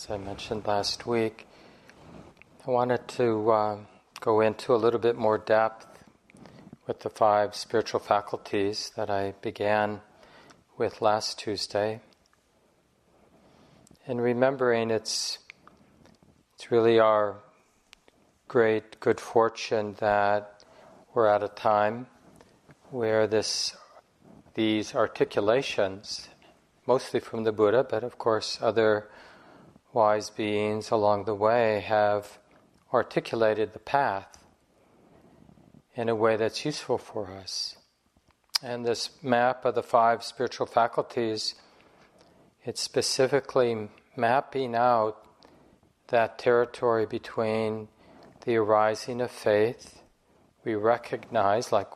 [0.00, 1.46] as I mentioned last week.
[2.66, 3.78] I wanted to uh,
[4.18, 5.86] go into a little bit more depth
[6.86, 10.00] with the five spiritual faculties that I began
[10.78, 12.00] with last Tuesday.
[14.06, 15.38] And remembering it's,
[16.54, 17.36] it's really our
[18.48, 20.64] great good fortune that
[21.12, 22.06] we're at a time
[22.90, 23.76] where this,
[24.54, 26.28] these articulations,
[26.86, 29.06] mostly from the Buddha, but of course other
[29.92, 32.38] wise beings along the way have
[32.92, 34.38] articulated the path
[35.94, 37.76] in a way that's useful for us.
[38.62, 41.54] And this map of the five spiritual faculties,
[42.64, 45.24] it's specifically mapping out
[46.08, 47.88] that territory between
[48.44, 50.02] the arising of faith.
[50.64, 51.88] We recognize, like,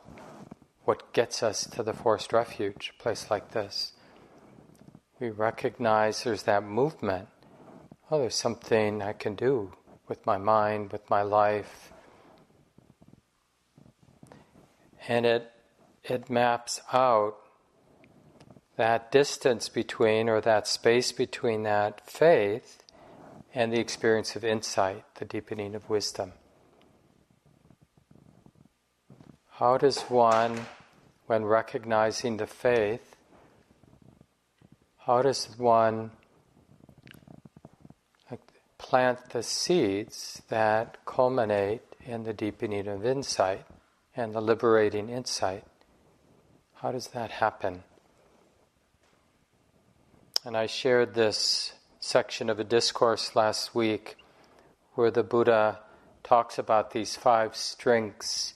[0.85, 3.93] what gets us to the forest refuge, a place like this.
[5.19, 7.27] We recognize there's that movement
[8.11, 9.73] oh, there's something I can do
[10.07, 11.91] with my mind, with my life.
[15.07, 15.51] And it,
[16.03, 17.35] it maps out
[18.77, 22.83] that distance between, or that space between that faith
[23.53, 26.33] and the experience of insight, the deepening of wisdom.
[29.49, 30.65] How does one,
[31.27, 33.15] when recognizing the faith,
[34.97, 36.11] how does one
[38.77, 43.65] plant the seeds that culminate in the deepening of insight
[44.15, 45.63] and the liberating insight.
[46.75, 47.83] How does that happen?
[50.43, 54.17] And I shared this section of a discourse last week
[54.93, 55.79] where the Buddha
[56.23, 58.53] talks about these five strengths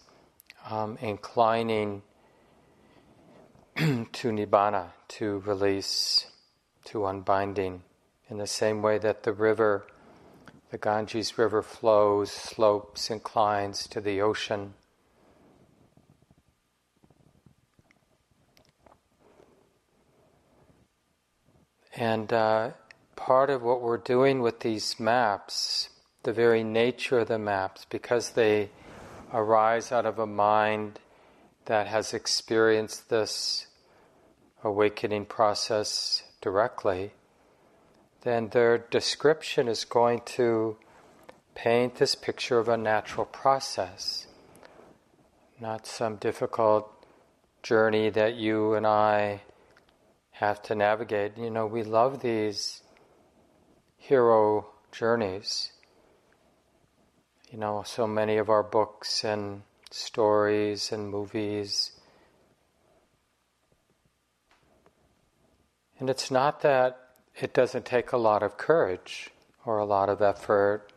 [0.70, 2.04] um, inclining
[3.76, 6.28] to nibbana, to release,
[6.86, 7.82] to unbinding,
[8.30, 9.88] in the same way that the river
[10.72, 14.76] the Ganges River flows, slopes, inclines to the ocean.
[21.96, 22.72] And uh,
[23.16, 25.90] part of what we're doing with these maps,
[26.24, 28.70] the very nature of the maps, because they
[29.34, 31.00] arise out of a mind
[31.66, 33.68] that has experienced this
[34.64, 37.12] awakening process directly,
[38.22, 40.78] then their description is going to
[41.56, 44.28] paint this picture of a natural process,
[45.60, 46.92] not some difficult
[47.64, 49.42] journey that you and I
[50.32, 51.38] have to navigate.
[51.38, 52.82] You know, we love these
[53.98, 55.72] hero journeys.
[57.52, 61.92] You know, so many of our books and stories and movies.
[66.00, 67.09] And it's not that
[67.42, 69.30] it doesn't take a lot of courage
[69.66, 70.92] or a lot of effort,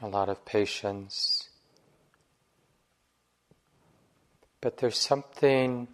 [0.00, 1.48] a lot of patience.
[4.60, 5.88] But there's something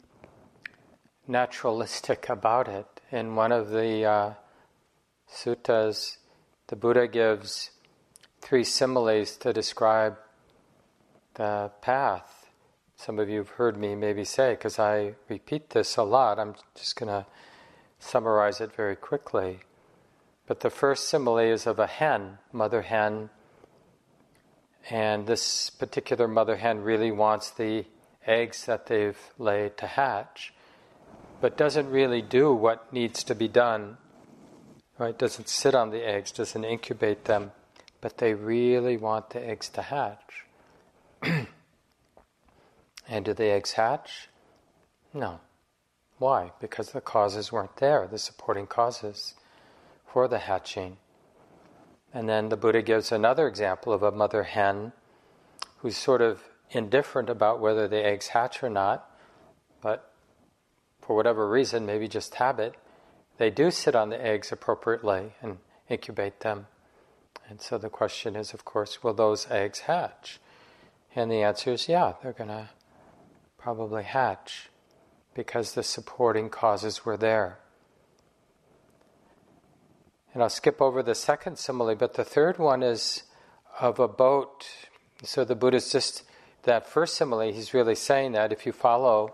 [1.27, 2.87] naturalistic about it.
[3.11, 4.33] In one of the uh,
[5.31, 6.19] suttas,
[6.67, 7.71] the Buddha gives
[8.41, 10.17] three similes to describe
[11.35, 12.51] the path.
[12.97, 16.55] Some of you have heard me maybe say, because I repeat this a lot, I'm
[16.75, 17.27] just going to
[18.05, 19.61] summarize it very quickly.
[20.47, 23.31] But the first simile is of a hen, mother hen,
[24.91, 27.87] and this particular mother hen really wants the
[28.27, 30.53] eggs that they've laid to hatch,
[31.41, 33.97] but doesn't really do what needs to be done.
[34.99, 35.19] Right?
[35.19, 37.53] Doesn't sit on the eggs, doesn't incubate them,
[38.01, 40.45] but they really want the eggs to hatch.
[43.09, 44.29] and do the eggs hatch?
[45.13, 45.41] No.
[46.19, 46.53] Why?
[46.61, 49.35] Because the causes weren't there, the supporting causes
[50.07, 50.99] for the hatching.
[52.13, 54.93] And then the Buddha gives another example of a mother hen
[55.79, 59.11] who's sort of indifferent about whether the eggs hatch or not,
[59.81, 60.13] but
[61.01, 62.75] for whatever reason, maybe just habit,
[63.39, 65.59] they do sit on the eggs appropriately and
[65.89, 66.67] incubate them.
[67.49, 70.41] And so the question is, of course, will those eggs hatch?
[71.15, 72.71] And the answer is yeah, they're going to
[73.59, 74.71] probably hatch
[75.35, 77.59] because the supporting causes were there.
[80.33, 83.23] And I'll skip over the second simile, but the third one is
[83.81, 84.67] of a boat.
[85.23, 86.25] So the Buddha's just,
[86.65, 89.33] that first simile, he's really saying that if you follow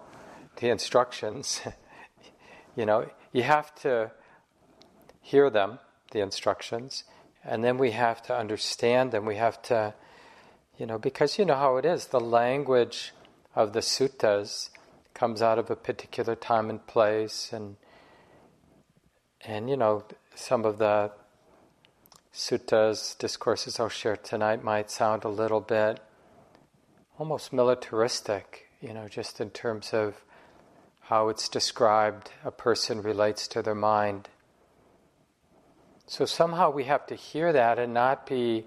[0.57, 1.63] the instructions,
[2.77, 4.11] you know, you have to
[5.23, 5.79] hear them,
[6.11, 7.05] the instructions,
[7.45, 9.25] and then we have to understand them.
[9.25, 9.95] We have to,
[10.77, 13.13] you know, because you know how it is, the language
[13.55, 14.69] of the suttas
[15.21, 17.77] comes out of a particular time and place and
[19.43, 20.03] and you know
[20.35, 21.11] some of the
[22.33, 26.01] suttas, discourses I'll share tonight might sound a little bit
[27.19, 30.25] almost militaristic, you know, just in terms of
[31.01, 34.31] how it's described a person relates to their mind.
[36.07, 38.65] So somehow we have to hear that and not be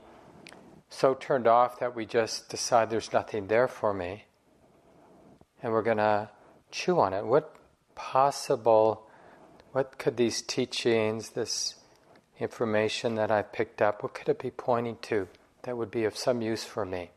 [0.87, 4.25] so turned off that we just decide there's nothing there for me.
[5.63, 6.29] And we're going to
[6.73, 7.25] chew on it.
[7.25, 7.55] What
[7.95, 9.07] possible,
[9.71, 11.75] what could these teachings, this
[12.39, 15.27] information that I picked up, what could it be pointing to
[15.61, 17.11] that would be of some use for me?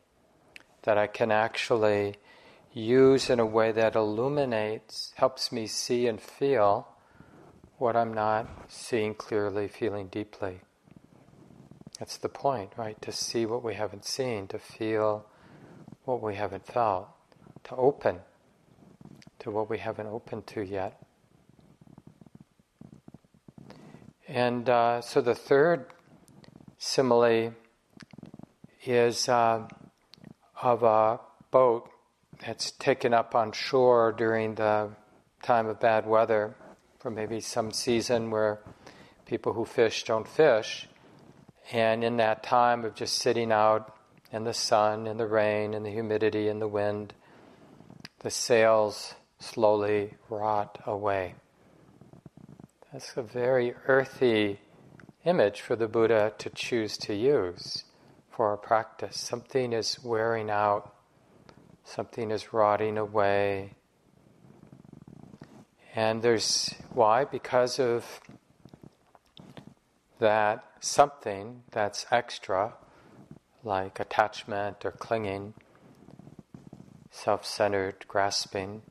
[0.83, 2.15] That I can actually
[2.71, 6.87] use in a way that illuminates, helps me see and feel
[7.79, 10.61] what I'm not seeing clearly, feeling deeply.
[11.97, 13.01] That's the point, right?
[13.01, 15.25] To see what we haven't seen, to feel
[16.05, 17.09] what we haven't felt,
[17.65, 18.19] to open
[19.39, 21.01] to what we haven't opened to yet.
[24.27, 25.85] And uh, so the third
[26.77, 27.53] simile
[28.85, 29.67] is uh,
[30.61, 31.19] of a
[31.51, 31.89] boat
[32.45, 34.89] that's taken up on shore during the
[35.43, 36.55] time of bad weather
[36.99, 38.59] for maybe some season where
[39.25, 40.87] people who fish don't fish.
[41.71, 43.95] And in that time of just sitting out
[44.31, 47.13] in the sun, in the rain, in the humidity, in the wind,
[48.19, 51.35] the sails slowly rot away.
[52.91, 54.59] That's a very earthy
[55.25, 57.83] image for the Buddha to choose to use
[58.29, 59.19] for our practice.
[59.19, 60.93] Something is wearing out,
[61.83, 63.73] something is rotting away,
[65.95, 67.25] and there's why?
[67.25, 68.21] Because of
[70.19, 72.75] that something that's extra,
[73.63, 75.55] like attachment or clinging,
[77.09, 78.83] self centered grasping,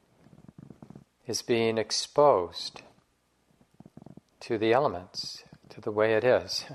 [1.27, 2.83] is being exposed
[4.41, 6.65] to the elements, to the way it is.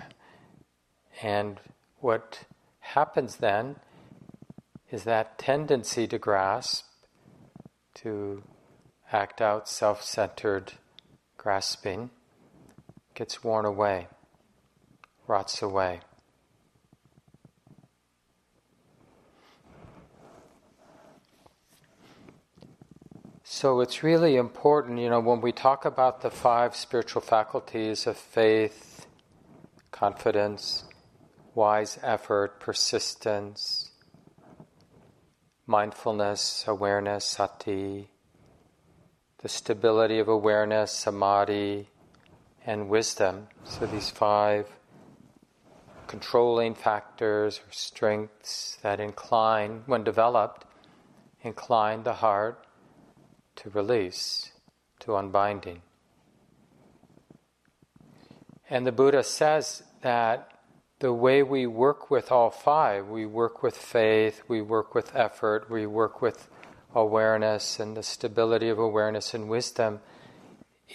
[1.24, 1.59] And
[2.00, 2.45] what
[2.80, 3.75] happens then
[4.92, 6.86] is that tendency to grasp,
[7.95, 8.42] to
[9.12, 10.74] act out self centered
[11.38, 12.09] grasping
[13.13, 14.07] gets worn away,
[15.27, 16.01] rots away.
[23.53, 28.15] So it's really important, you know, when we talk about the five spiritual faculties of
[28.15, 29.06] faith,
[29.92, 30.86] confidence,
[31.53, 33.92] wise effort, persistence,
[35.68, 38.07] mindfulness, awareness, sati,
[39.39, 41.89] the stability of awareness, samadhi,
[42.65, 43.50] and wisdom.
[43.65, 44.65] So these five
[46.07, 50.63] controlling factors or strengths that incline, when developed,
[51.44, 52.65] incline the heart
[53.62, 54.52] to release,
[55.00, 55.81] to unbinding.
[58.69, 60.52] And the Buddha says that
[61.00, 65.69] the way we work with all five, we work with faith, we work with effort,
[65.69, 66.48] we work with
[66.96, 70.00] awareness and the stability of awareness and wisdom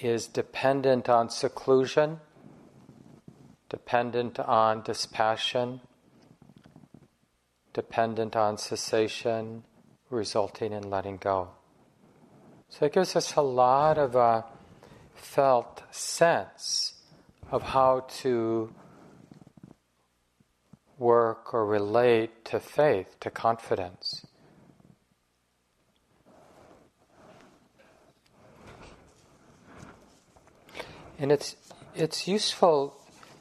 [0.02, 2.20] is dependent on seclusion,
[3.68, 5.80] dependent on dispassion,
[7.72, 9.64] dependent on cessation,
[10.10, 11.55] resulting in letting go.
[12.68, 14.42] So it gives us a lot of a uh,
[15.14, 16.94] felt sense
[17.50, 18.72] of how to
[20.98, 24.26] work or relate to faith, to confidence.
[31.18, 31.56] And it's
[31.94, 32.94] it's useful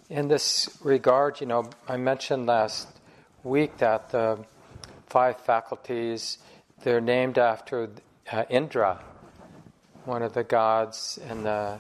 [0.09, 1.41] in this regard.
[1.41, 2.87] You know, I mentioned last
[3.43, 4.45] week that the
[5.07, 6.37] five faculties
[6.83, 7.89] they're named after
[8.31, 9.03] uh, Indra,
[10.05, 11.79] one of the gods in the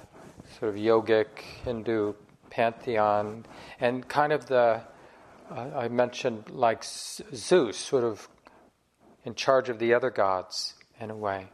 [0.59, 2.13] sort of yogic Hindu
[2.49, 3.45] pantheon,
[3.79, 4.81] and kind of the
[5.51, 8.27] uh, I mentioned like Zeus, sort of
[9.23, 11.47] in charge of the other gods in a way.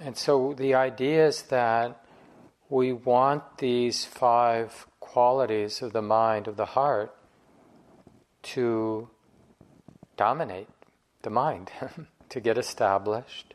[0.00, 2.04] And so the idea is that
[2.68, 7.14] we want these five qualities of the mind, of the heart,
[8.42, 9.08] to
[10.16, 10.68] dominate
[11.22, 11.70] the mind,
[12.30, 13.54] to get established,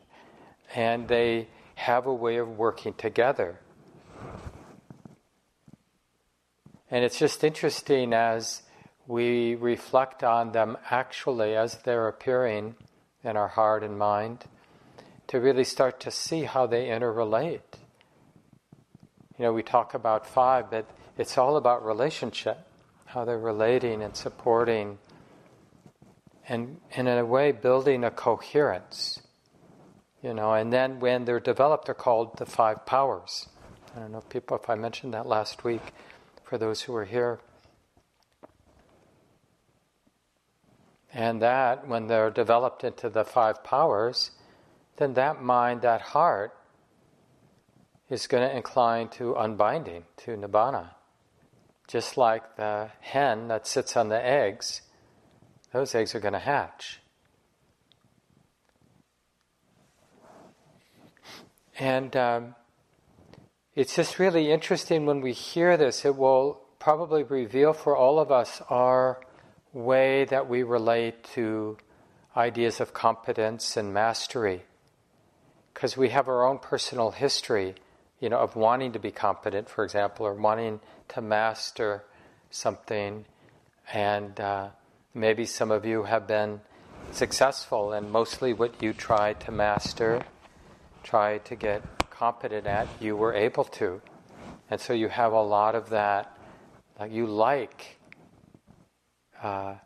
[0.74, 3.60] and they have a way of working together.
[6.90, 8.62] And it's just interesting as
[9.06, 12.74] we reflect on them actually as they're appearing
[13.22, 14.44] in our heart and mind
[15.28, 17.60] to really start to see how they interrelate
[19.38, 20.84] you know, we talk about five, but
[21.16, 22.58] it's all about relationship,
[23.06, 24.98] how they're relating and supporting,
[26.48, 29.22] and, and in a way building a coherence.
[30.22, 33.48] You know, and then when they're developed, they're called the five powers.
[33.96, 35.92] I don't know, if people, if I mentioned that last week.
[36.48, 37.38] for those who are here.
[41.12, 44.30] And that, when they're developed into the five powers,
[44.96, 46.56] then that mind, that heart,
[48.08, 50.90] is going to incline to unbinding, to nibbana.
[51.86, 54.82] Just like the hen that sits on the eggs,
[55.72, 57.00] those eggs are going to hatch.
[61.78, 62.54] And um,
[63.74, 68.32] it's just really interesting when we hear this, it will probably reveal for all of
[68.32, 69.20] us our
[69.72, 71.76] way that we relate to
[72.36, 74.62] ideas of competence and mastery.
[75.72, 77.76] Because we have our own personal history,
[78.18, 82.02] you know, of wanting to be competent, for example, or wanting to master
[82.50, 83.24] something.
[83.92, 84.68] And uh,
[85.14, 86.60] maybe some of you have been
[87.12, 90.24] successful in mostly what you tried to master,
[91.08, 94.02] tried to get competent at, you were able to.
[94.70, 96.36] And so you have a lot of that,
[97.00, 97.98] like you like
[99.42, 99.76] uh,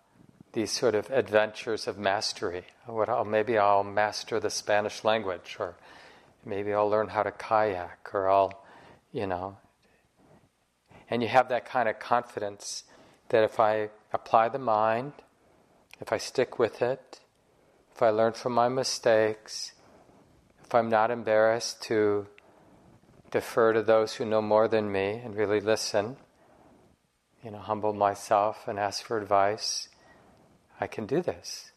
[0.53, 2.65] these sort of adventures of mastery.
[2.87, 5.77] What maybe I'll master the Spanish language, or
[6.45, 8.65] maybe I'll learn how to kayak, or I'll,
[9.13, 9.59] you know.
[11.09, 12.83] And you have that kind of confidence
[13.29, 15.13] that if I apply the mind,
[16.01, 17.21] if I stick with it,
[17.95, 19.73] if I learn from my mistakes,
[20.73, 22.27] if I'm not embarrassed to
[23.31, 26.17] defer to those who know more than me and really listen,
[27.45, 29.91] you know, humble myself and ask for advice,
[30.81, 31.73] I can do this.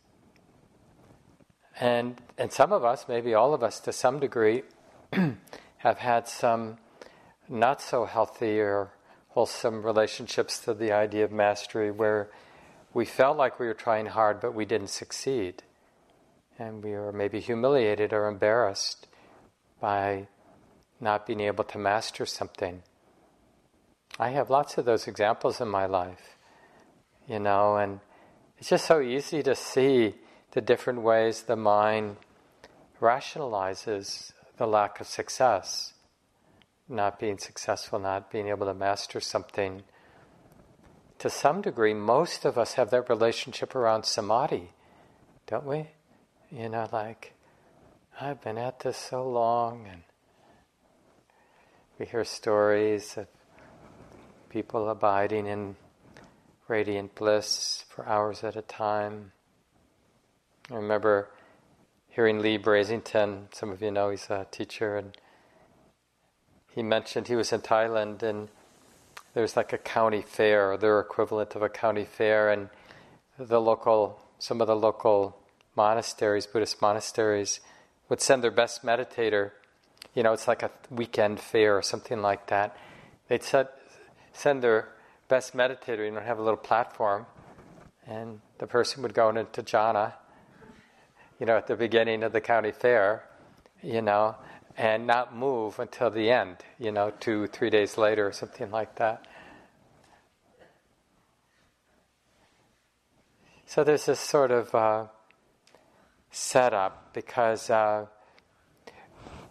[1.77, 4.63] And and some of us, maybe all of us to some degree,
[5.79, 6.77] have had some
[7.49, 8.91] not so healthy or
[9.27, 12.29] wholesome relationships to the idea of mastery where
[12.93, 15.63] we felt like we were trying hard but we didn't succeed.
[16.57, 19.07] And we are maybe humiliated or embarrassed
[19.81, 20.27] by
[21.01, 22.81] not being able to master something.
[24.17, 26.37] I have lots of those examples in my life,
[27.27, 27.99] you know, and
[28.57, 30.15] it's just so easy to see
[30.51, 32.15] the different ways the mind
[33.01, 35.93] rationalizes the lack of success,
[36.87, 39.83] not being successful, not being able to master something.
[41.19, 44.71] To some degree, most of us have that relationship around samadhi,
[45.47, 45.89] don't we?
[46.57, 47.33] You know, like,
[48.21, 50.03] I've been at this so long, and
[51.99, 53.27] we hear stories of
[54.47, 55.75] people abiding in
[56.69, 59.33] radiant bliss for hours at a time.
[60.71, 61.27] I remember
[62.07, 65.17] hearing Leigh Brasington, some of you know he's a teacher, and
[66.71, 68.47] he mentioned he was in Thailand and
[69.33, 72.69] there's like a county fair, their equivalent of a county fair, and
[73.37, 75.37] the local, some of the local
[75.75, 77.59] monasteries, Buddhist monasteries,
[78.09, 79.51] would send their best meditator.
[80.13, 82.77] You know, it's like a weekend fair or something like that.
[83.27, 83.71] They'd set,
[84.33, 84.89] send their
[85.27, 87.25] best meditator, you know, have a little platform,
[88.07, 90.13] and the person would go into jhana,
[91.39, 93.23] you know, at the beginning of the county fair,
[93.81, 94.35] you know,
[94.77, 98.95] and not move until the end, you know, two, three days later or something like
[98.95, 99.25] that.
[103.65, 105.05] So there's this sort of uh,
[106.35, 108.05] setup because uh,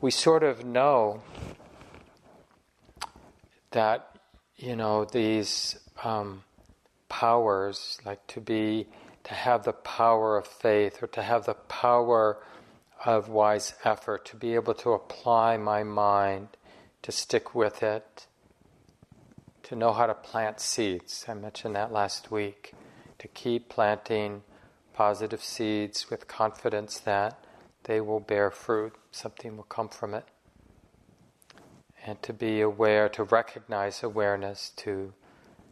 [0.01, 1.23] we sort of know
[3.71, 4.15] that
[4.57, 6.43] you know, these um,
[7.09, 8.87] powers, like to be,
[9.25, 12.39] to have the power of faith or to have the power
[13.05, 16.49] of wise effort, to be able to apply my mind,
[17.03, 18.27] to stick with it,
[19.65, 21.25] to know how to plant seeds.
[21.29, 22.75] I mentioned that last week.
[23.19, 24.43] To keep planting
[24.95, 27.45] positive seeds with confidence that
[27.85, 30.25] they will bear fruit, something will come from it
[32.07, 35.15] and to be aware, to recognize awareness, to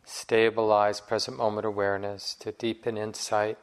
[0.04, 3.58] stabilize present moment awareness, to deepen insight.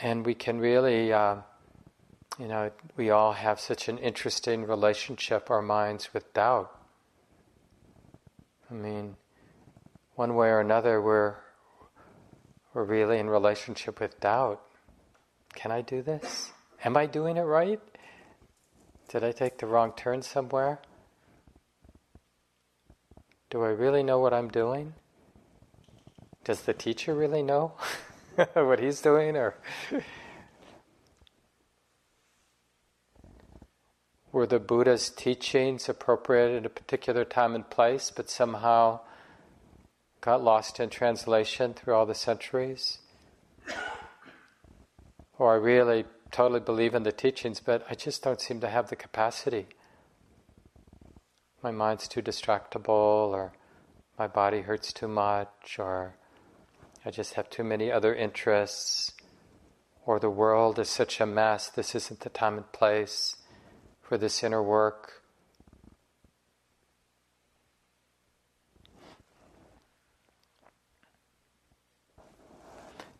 [0.00, 1.36] And we can really, uh,
[2.38, 6.72] you know, we all have such an interesting relationship, our minds, with doubt.
[8.70, 9.16] I mean,
[10.22, 11.34] one way or another, we're,
[12.74, 14.62] we're really in relationship with doubt.
[15.52, 16.52] Can I do this?
[16.84, 17.80] Am I doing it right?
[19.08, 20.78] Did I take the wrong turn somewhere?
[23.50, 24.94] Do I really know what I'm doing?
[26.44, 27.72] Does the teacher really know
[28.52, 29.56] what he's doing or
[34.30, 39.00] were the Buddha's teachings appropriate at a particular time and place but somehow
[40.22, 42.98] got lost in translation through all the centuries?
[45.36, 48.88] Or I really totally believe in the teachings, but I just don't seem to have
[48.88, 49.66] the capacity.
[51.60, 53.52] my mind's too distractible, or
[54.18, 56.14] my body hurts too much, or
[57.04, 59.12] I just have too many other interests,
[60.06, 63.36] or the world is such a mess, this isn't the time and place
[64.00, 65.21] for this inner work.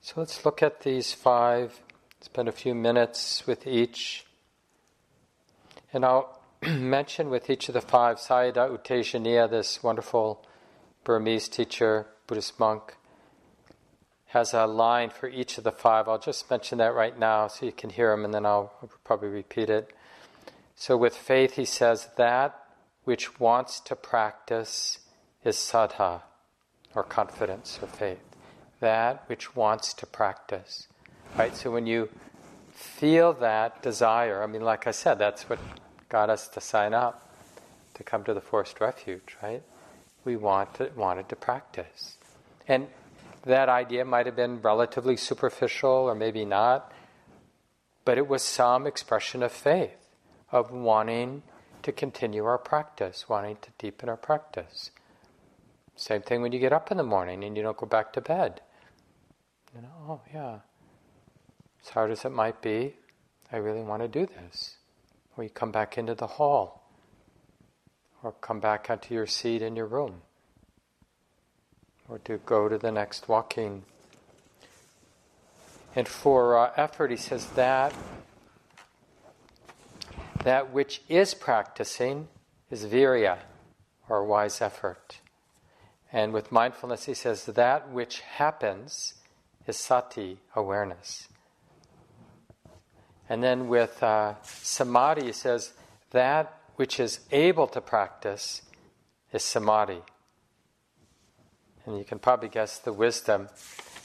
[0.04, 1.80] So let's look at these five,
[2.20, 4.26] spend a few minutes with each.
[5.92, 10.44] And I'll mention with each of the five, Sayadaw U Tejaniya, this wonderful
[11.04, 12.96] Burmese teacher, Buddhist monk,
[14.26, 16.08] has a line for each of the five.
[16.08, 18.72] I'll just mention that right now so you can hear them and then I'll,
[19.04, 19.94] probably repeat it.
[20.74, 22.58] So with faith, he says, that
[23.04, 24.98] which wants to practice
[25.44, 26.22] is saddha,
[26.92, 28.31] or confidence or faith.
[28.82, 30.88] That which wants to practice.
[31.38, 31.54] Right?
[31.56, 32.08] So when you
[32.72, 35.60] feel that desire, I mean, like I said, that's what
[36.08, 37.32] got us to sign up
[37.94, 39.62] to come to the forest refuge, right?
[40.24, 42.16] We wanted, wanted to practice.
[42.66, 42.88] And
[43.44, 46.92] that idea might have been relatively superficial or maybe not,
[48.04, 50.08] but it was some expression of faith,
[50.50, 51.44] of wanting
[51.84, 54.90] to continue our practice, wanting to deepen our practice.
[55.94, 58.20] Same thing when you get up in the morning and you don't go back to
[58.20, 58.60] bed.
[59.74, 60.58] You know, oh yeah,
[61.82, 62.94] as hard as it might be,
[63.50, 64.76] I really want to do this.
[65.36, 66.82] Or you come back into the hall.
[68.22, 70.22] Or come back onto your seat in your room.
[72.08, 73.84] Or to go to the next walking.
[75.96, 77.94] And for uh, effort, he says that
[80.44, 82.28] that which is practicing
[82.70, 83.38] is virya,
[84.08, 85.18] or wise effort.
[86.12, 89.14] And with mindfulness, he says that which happens
[89.66, 91.28] is sati, awareness.
[93.28, 95.72] And then with uh, samadhi, he says
[96.10, 98.62] that which is able to practice
[99.32, 100.02] is samadhi.
[101.86, 103.48] And you can probably guess the wisdom.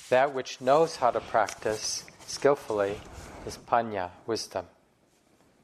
[0.10, 3.00] That which knows how to practice skillfully
[3.46, 4.66] is panya, wisdom.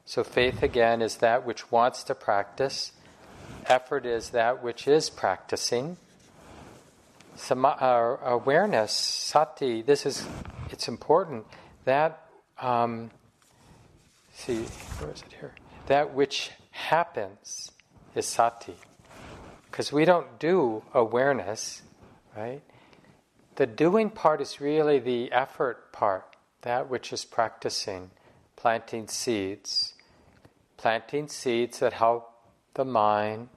[0.04, 2.92] So faith again is that which wants to practice.
[3.66, 5.96] Effort is that which is practicing.
[7.36, 10.26] Some, uh, awareness, sati, this is,
[10.70, 11.46] it's important.
[11.84, 12.26] That
[12.58, 13.10] um,
[14.34, 14.64] See,
[14.98, 15.54] where is it here?
[15.86, 17.70] That which happens
[18.14, 18.74] is sati.
[19.70, 21.82] Because we don't do awareness,
[22.36, 22.60] right?
[23.56, 28.10] The doing part is really the effort part, that which is practicing,
[28.56, 29.94] planting seeds.
[30.76, 32.30] Planting seeds that help
[32.74, 33.48] the mind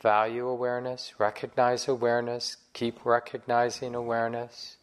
[0.00, 4.76] value awareness, recognize awareness, keep recognizing awareness.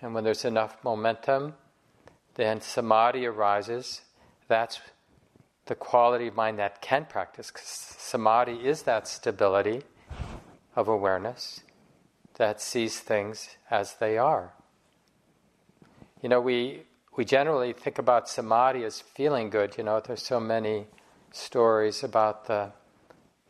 [0.00, 1.54] And when there's enough momentum,
[2.34, 4.02] then samadhi arises.
[4.48, 4.80] That's
[5.66, 7.50] the quality of mind that can practice.
[7.50, 9.82] Because samadhi is that stability
[10.74, 11.60] of awareness
[12.34, 14.54] that sees things as they are.
[16.22, 16.84] You know, we
[17.16, 19.76] we generally think about samadhi as feeling good.
[19.76, 20.86] You know, there's so many
[21.32, 22.72] stories about the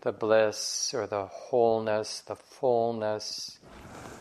[0.03, 3.59] the bliss or the wholeness, the fullness,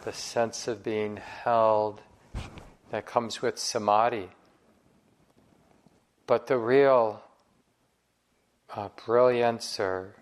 [0.04, 2.02] the sense of being held
[2.92, 4.30] that comes with samadhi.
[6.28, 7.22] But the real
[8.76, 10.15] uh, brilliance or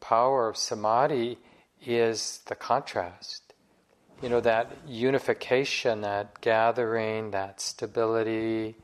[0.00, 1.38] power of samadhi
[1.84, 3.54] is the contrast.
[4.22, 8.76] You know, that unification, that gathering, that stability,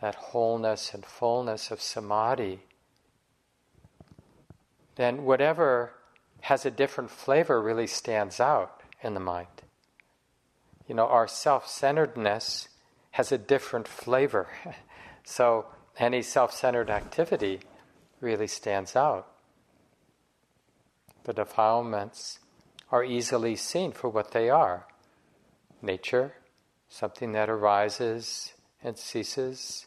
[0.00, 2.60] that wholeness and fullness of samadhi.
[4.96, 5.92] Then whatever
[6.42, 9.62] has a different flavor really stands out in the mind.
[10.86, 12.68] You know, our self centeredness
[13.12, 14.48] has a different flavor.
[15.24, 15.66] so
[15.98, 17.60] any self centered activity
[18.20, 19.28] really stands out.
[21.24, 22.38] The defilements
[22.90, 24.86] are easily seen for what they are
[25.82, 26.34] nature,
[26.88, 29.86] something that arises and ceases,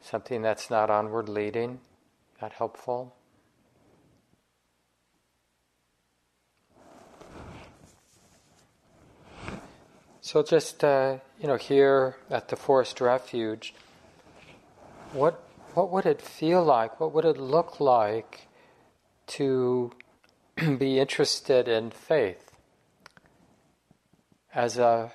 [0.00, 1.80] something that's not onward leading,
[2.40, 3.14] not helpful.
[10.28, 13.72] So just uh, you know, here at the forest refuge,
[15.14, 17.00] what what would it feel like?
[17.00, 18.46] What would it look like
[19.38, 19.90] to
[20.76, 22.52] be interested in faith
[24.54, 25.12] as a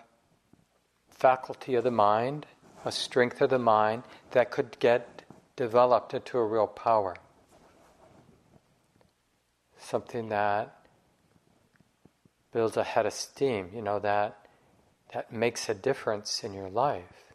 [1.11, 2.47] faculty of the mind,
[2.83, 7.15] a strength of the mind that could get developed into a real power?
[9.77, 10.75] Something that
[12.51, 14.42] builds a head of steam, you know, that
[15.13, 17.33] that makes a difference in your life.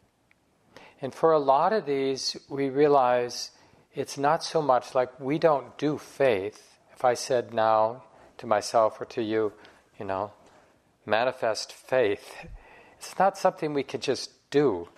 [1.01, 3.51] And for a lot of these, we realize
[3.93, 6.77] it's not so much like we don't do faith.
[6.93, 8.03] If I said now
[8.37, 9.53] to myself or to you,
[9.97, 10.33] you know,
[11.05, 12.45] manifest faith,
[12.97, 14.89] it's not something we can just do.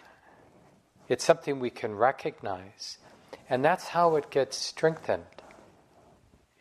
[1.07, 2.97] It's something we can recognize.
[3.49, 5.25] And that's how it gets strengthened,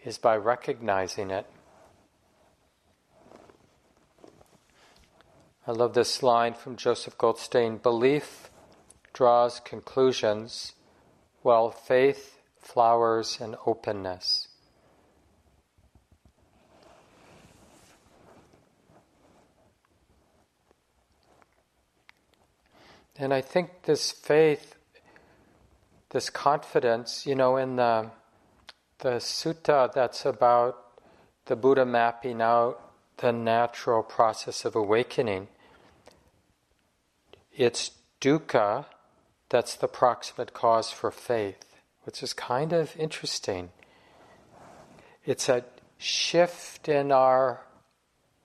[0.05, 1.47] is by recognizing it.
[5.67, 8.49] I love this line from Joseph Goldstein belief
[9.13, 10.73] draws conclusions,
[11.43, 14.49] while faith flowers in openness.
[23.19, 24.77] And I think this faith,
[26.09, 28.11] this confidence, you know, in the,
[29.01, 30.79] the sutta that's about
[31.45, 32.90] the Buddha mapping out
[33.21, 35.49] the natural process of awakening,
[37.53, 38.87] it's dukkha
[39.49, 43.71] that's the proximate cause for faith, which is kind of interesting.
[45.25, 45.65] It's a
[45.99, 47.63] shift in our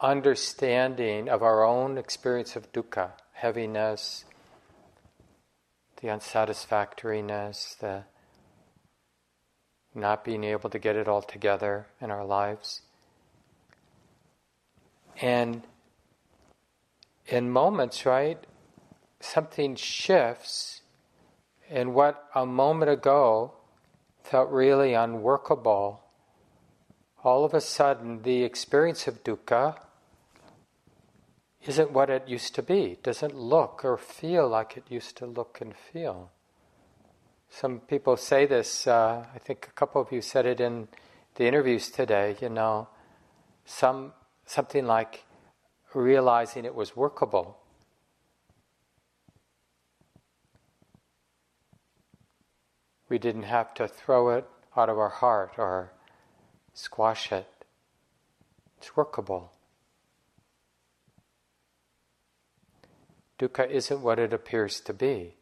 [0.01, 4.25] understanding of our own experience of dukkha, heaviness,
[6.01, 8.03] the unsatisfactoriness, the
[9.93, 12.81] not being able to get it all together in our lives.
[15.21, 15.63] And
[17.28, 18.39] in moments, right,
[19.19, 20.82] something shifts,
[21.69, 23.54] and what a moment ago
[24.23, 26.01] felt really unworkable,
[27.23, 29.78] all of a sudden the experience of dukkha
[31.65, 35.60] isn't what it used to be, doesn't look or feel like it used to look
[35.62, 36.32] and feel.
[37.49, 40.88] Some people say this, uh, I think a couple of you said it in
[41.36, 42.88] the interviews today, you know,
[43.65, 44.13] some,
[44.45, 45.25] something like
[45.93, 47.58] realizing it was workable.
[53.08, 55.91] We didn't have to throw it out of our heart or
[56.73, 57.47] squash it.
[58.77, 59.51] It's workable.
[63.38, 65.36] Dukkha isn't what it appears to be.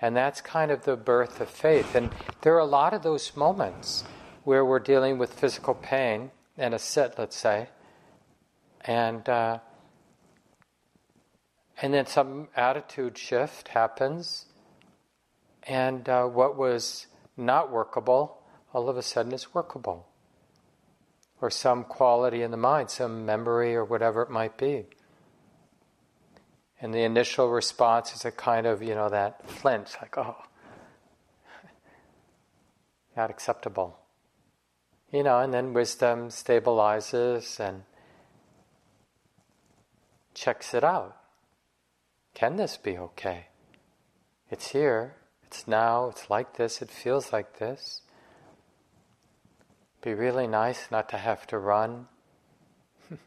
[0.00, 1.94] And that's kind of the birth of faith.
[1.94, 2.10] And
[2.42, 4.04] there are a lot of those moments
[4.44, 7.68] where we're dealing with physical pain and a sit, let's say,
[8.82, 9.58] and uh,
[11.80, 14.46] and then some attitude shift happens,
[15.62, 18.38] and uh, what was not workable
[18.72, 20.06] all of a sudden is workable,
[21.40, 24.86] or some quality in the mind, some memory or whatever it might be.
[26.80, 30.36] And the initial response is a kind of, you know, that flinch, like, oh,
[33.16, 33.98] not acceptable.
[35.10, 37.82] You know, and then wisdom stabilizes and
[40.38, 41.16] checks it out.
[42.34, 43.46] Can this be okay?
[44.50, 48.02] It's here, it's now, it's like this, it feels like this.
[50.02, 52.06] Be really nice not to have to run,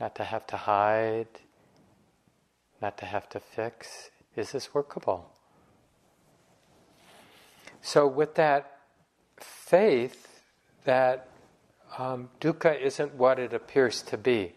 [0.00, 1.40] not to have to hide
[2.80, 4.10] not to have to fix.
[4.36, 5.30] Is this workable?
[7.82, 8.78] So, with that
[9.38, 10.42] faith
[10.84, 11.28] that
[11.98, 14.54] um, dukkha isn't what it appears to be,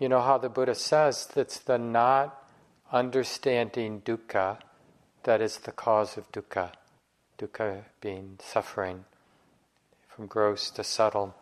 [0.00, 2.42] you know how the Buddha says that's the not
[2.90, 4.58] understanding dukkha
[5.24, 6.72] that is the cause of dukkha.
[7.38, 9.04] Dukkha being suffering
[10.08, 11.34] from gross to subtle.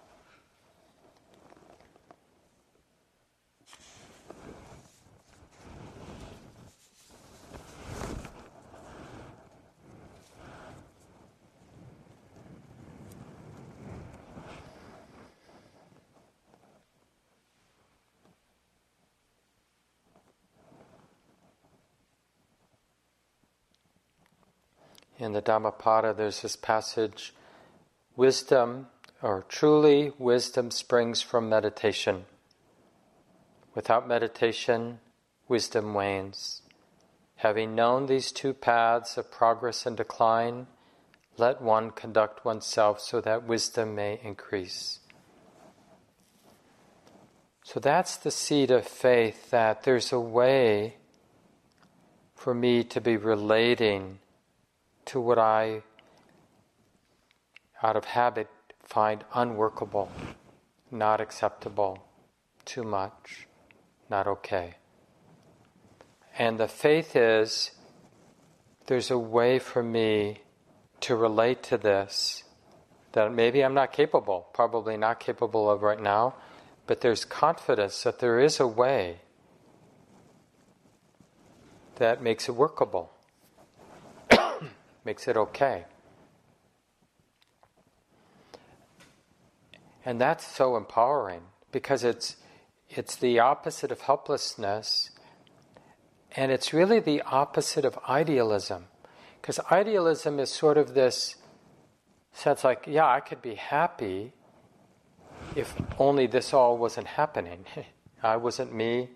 [25.19, 27.35] In the Dhammapada, there's this passage
[28.17, 28.87] wisdom,
[29.21, 32.25] or truly, wisdom springs from meditation.
[33.75, 35.01] Without meditation,
[35.49, 36.63] wisdom wanes.
[37.37, 40.67] Having known these two paths of progress and decline,
[41.37, 45.01] let one conduct oneself so that wisdom may increase.
[47.63, 50.97] So that's the seed of faith that there's a way
[52.35, 54.19] for me to be relating
[55.09, 55.83] to what I,
[57.83, 58.49] out of habit,
[58.83, 60.11] find unworkable,
[60.91, 62.07] not acceptable,
[62.67, 63.47] too much,
[64.11, 64.75] not okay.
[66.39, 67.71] And the faith is
[68.87, 70.43] there's a way for me
[71.01, 72.45] to relate to this
[73.13, 76.35] that maybe I'm not capable, probably not capable of right now,
[76.87, 79.21] but there's confidence that there is a way
[81.97, 83.11] that makes it workable
[85.09, 85.87] makes it okay.
[90.05, 91.41] And that's so empowering
[91.73, 92.37] because it's,
[92.91, 95.11] it's the opposite of helplessness
[96.37, 98.85] and it's really the opposite of idealism.
[99.41, 101.37] Because idealism is sort of this
[102.33, 104.35] sense like, yeah, I could be happy
[105.57, 107.65] if only this all wasn't happening.
[108.23, 109.09] I wasn't me,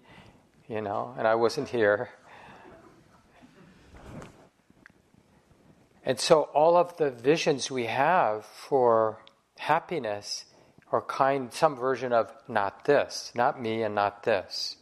[0.69, 2.09] you know, and I wasn't here.
[6.05, 9.23] And so all of the visions we have for
[9.59, 10.45] happiness
[10.91, 14.77] are kind some version of not this, not me and not this.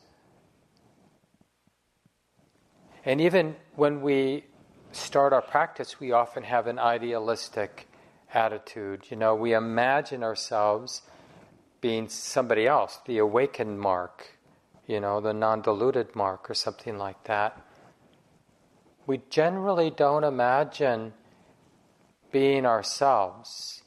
[3.04, 4.44] And even when we
[4.92, 7.86] start our practice, we often have an idealistic
[8.34, 9.06] attitude.
[9.10, 11.02] You know, we imagine ourselves
[11.80, 14.38] being somebody else, the awakened mark,
[14.86, 17.58] you know, the non diluted mark, or something like that.
[19.10, 21.14] We generally don't imagine
[22.30, 23.82] being ourselves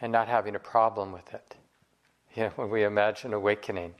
[0.00, 1.56] and not having a problem with it.
[2.36, 3.96] You know, when we imagine awakening.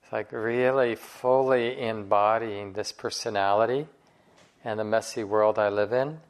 [0.00, 3.88] It's like really fully embodying this personality
[4.62, 6.20] and the messy world I live in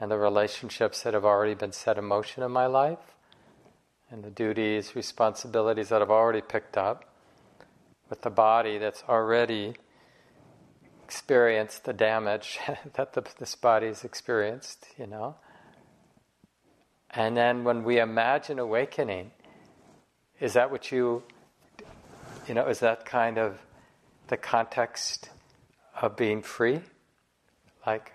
[0.00, 3.14] and the relationships that have already been set in motion in my life
[4.10, 7.04] and the duties, responsibilities that I've already picked up
[8.10, 9.76] with the body that's already
[11.04, 12.58] experienced the damage
[12.94, 15.36] that the, this body's experienced, you know.
[17.10, 19.30] And then when we imagine awakening,
[20.40, 21.22] is that what you
[22.46, 23.58] you know, is that kind of
[24.28, 25.30] the context
[26.00, 26.80] of being free?
[27.86, 28.12] Like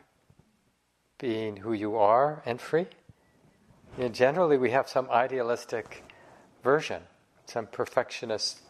[1.18, 2.88] being who you are and free?
[3.98, 6.04] You know, generally, we have some idealistic
[6.64, 7.02] version,
[7.46, 8.62] some perfectionist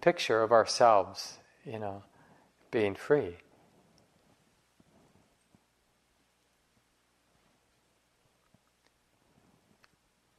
[0.00, 2.02] picture of ourselves, you know,
[2.70, 3.36] being free.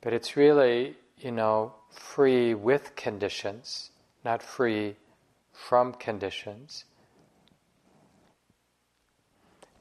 [0.02, 3.92] But it's really, you know, free with conditions,
[4.24, 4.96] not free
[5.52, 6.86] from conditions,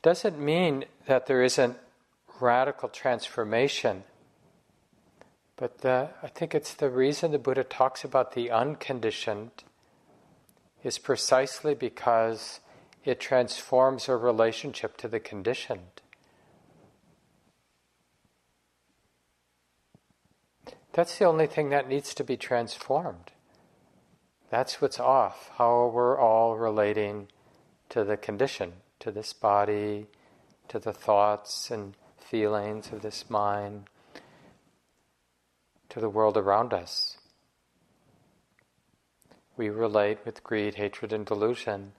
[0.03, 1.77] doesn't mean that there isn't
[2.41, 4.05] radical transformation.
[5.57, 9.65] But the, I think it's the reason the Buddha talks about the unconditioned
[10.87, 12.61] is precisely because
[13.05, 16.01] it transforms our relationship to the conditioned.
[20.93, 23.33] That's the only thing that needs to be transformed.
[24.49, 27.27] That's what's off, how we're all relating
[27.89, 30.07] to the condition, to this body,
[30.69, 33.89] to the thoughts and feelings of this mind,
[35.89, 37.16] to the world around us.
[39.57, 41.93] We relate with greed, hatred, and delusion,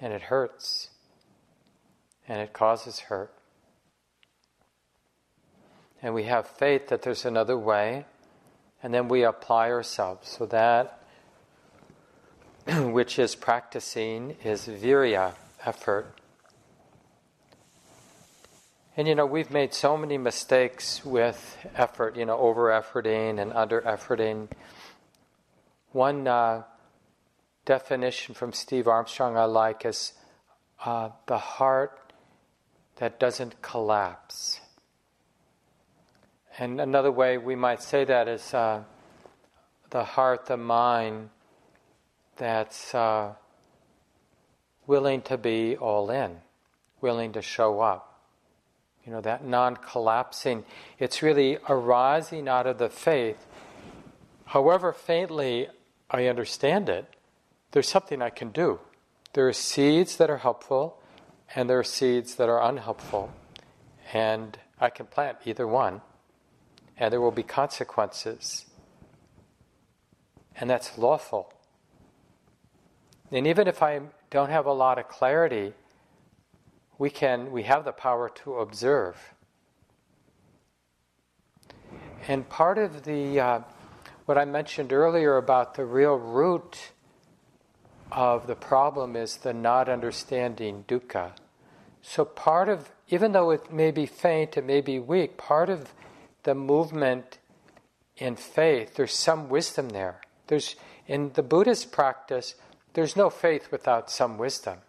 [0.00, 0.90] and it hurts,
[2.26, 3.32] and it causes hurt
[6.02, 8.04] and we have faith that there's another way,
[8.82, 10.28] and then we apply ourselves.
[10.28, 11.00] So that
[12.68, 16.14] which is practicing is virya, effort.
[18.96, 23.52] And you know, we've made so many mistakes with effort, you know, over efforting and
[23.52, 24.48] under efforting.
[25.98, 26.62] One uh,
[27.64, 30.12] definition from Steve Armstrong I like is
[30.84, 32.12] uh, the heart
[32.98, 34.60] that doesn't collapse.
[36.56, 38.84] And another way we might say that is uh,
[39.90, 41.30] the heart, the mind
[42.36, 43.32] that's uh,
[44.86, 46.36] willing to be all in,
[47.00, 48.22] willing to show up.
[49.04, 50.64] You know, that non collapsing,
[51.00, 53.44] it's really arising out of the faith.
[54.44, 55.66] However faintly
[56.10, 57.14] I understand it,
[57.72, 58.80] there's something I can do.
[59.34, 61.00] There are seeds that are helpful,
[61.54, 63.32] and there are seeds that are unhelpful.
[64.12, 66.00] And I can plant either one
[66.98, 68.66] and there will be consequences.
[70.56, 71.52] And that's lawful.
[73.30, 75.74] And even if I don't have a lot of clarity,
[76.98, 79.16] we can we have the power to observe.
[82.26, 83.60] And part of the uh,
[84.28, 86.90] what I mentioned earlier about the real root
[88.12, 91.32] of the problem is the not understanding dukkha.
[92.02, 95.94] So part of even though it may be faint, it may be weak, part of
[96.42, 97.38] the movement
[98.18, 100.20] in faith, there's some wisdom there.
[100.48, 102.54] There's in the Buddhist practice,
[102.92, 104.80] there's no faith without some wisdom.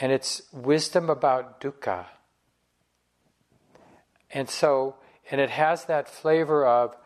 [0.00, 2.04] And it's wisdom about dukkha.
[4.32, 4.94] And so,
[5.28, 6.96] and it has that flavor of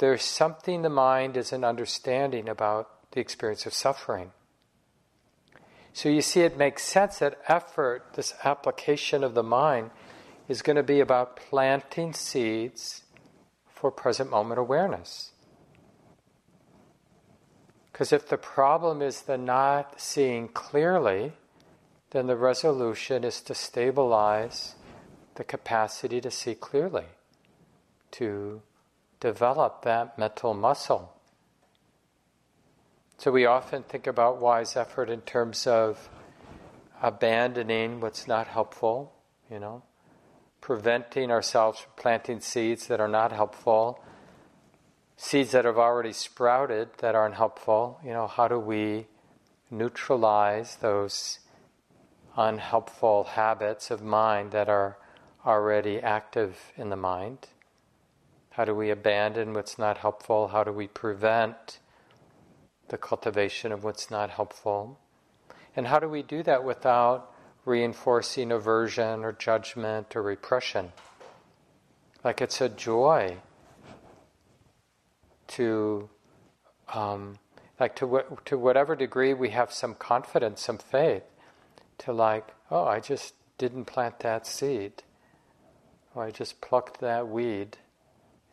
[0.00, 4.32] there's something the mind is an understanding about the experience of suffering.
[5.92, 9.90] So you see, it makes sense that effort, this application of the mind,
[10.48, 13.02] is going to be about planting seeds
[13.66, 15.32] for present moment awareness.
[17.92, 21.34] Because if the problem is the not seeing clearly,
[22.12, 24.76] then the resolution is to stabilize
[25.34, 27.04] the capacity to see clearly,
[28.12, 28.62] to
[29.20, 31.14] develop that mental muscle.
[33.18, 36.08] So we often think about wise effort in terms of
[37.02, 39.12] abandoning what's not helpful,
[39.50, 39.82] you know,
[40.62, 44.02] preventing ourselves from planting seeds that are not helpful,
[45.18, 48.00] seeds that have already sprouted that aren't helpful.
[48.02, 49.06] You know, how do we
[49.70, 51.40] neutralize those
[52.36, 54.96] unhelpful habits of mind that are
[55.44, 57.48] already active in the mind?
[58.50, 60.48] How do we abandon what's not helpful?
[60.48, 61.78] How do we prevent
[62.90, 64.98] the cultivation of what's not helpful.
[65.74, 67.32] And how do we do that without
[67.64, 70.92] reinforcing aversion or judgment or repression?
[72.22, 73.36] Like it's a joy
[75.48, 76.10] to,
[76.92, 77.38] um,
[77.78, 81.22] like to, wh- to whatever degree we have some confidence, some faith,
[81.98, 85.04] to like, oh, I just didn't plant that seed.
[86.16, 87.78] I just plucked that weed.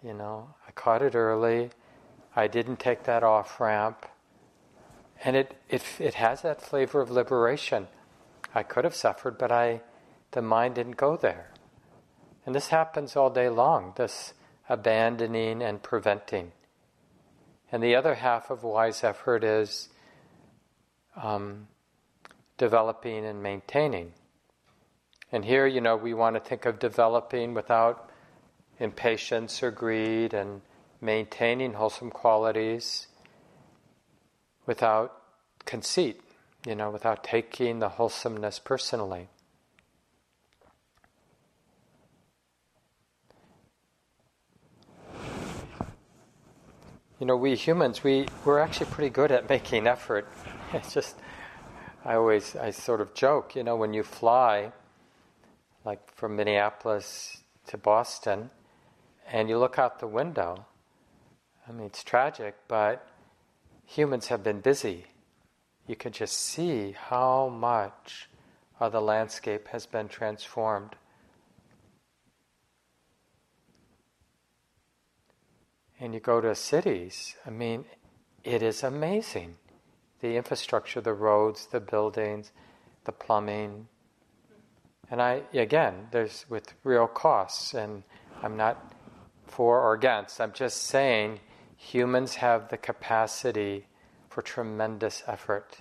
[0.08, 1.70] You know, I caught it early.
[2.34, 4.06] I didn't take that off ramp.
[5.22, 7.88] And it, it, it has that flavor of liberation.
[8.56, 9.82] I could have suffered, but I,
[10.32, 11.52] the mind didn't go there.
[12.46, 14.34] And this happens all day long, this
[14.70, 16.54] abandoning and preventing.
[17.70, 19.90] And the other half of wise effort is
[21.22, 21.68] um,
[22.58, 24.14] developing and maintaining.
[25.34, 28.10] And here, you know, we want to think of developing without
[28.80, 30.62] impatience or greed and
[31.02, 33.08] maintaining wholesome qualities
[34.66, 35.22] without
[35.66, 36.22] conceit,
[36.66, 39.30] you know, without taking the wholesomeness personally.
[47.20, 50.28] You know, we humans, we, we're actually pretty good at making effort.
[50.74, 51.16] It's just,
[52.04, 54.74] I always, I sort of joke, you know, when you fly,
[55.86, 58.50] like from Minneapolis to Boston,
[59.32, 60.66] and you look out the window,
[61.68, 63.08] I mean, it's tragic, but
[63.86, 65.06] humans have been busy.
[65.86, 68.30] You can just see how much
[68.80, 70.96] of the landscape has been transformed.
[76.00, 77.86] And you go to cities, I mean,
[78.44, 79.56] it is amazing.
[80.20, 82.52] The infrastructure, the roads, the buildings,
[83.06, 83.88] the plumbing.
[85.10, 88.04] And I, again, there's with real costs, and
[88.44, 88.94] I'm not
[89.48, 91.40] for or against, I'm just saying
[91.76, 93.88] humans have the capacity
[94.30, 95.78] for tremendous effort.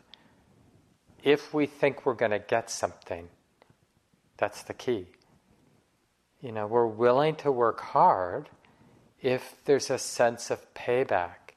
[1.22, 3.28] If we think we're going to get something,
[4.36, 5.06] that's the key.
[6.40, 8.48] You know, we're willing to work hard
[9.20, 11.54] if there's a sense of payback.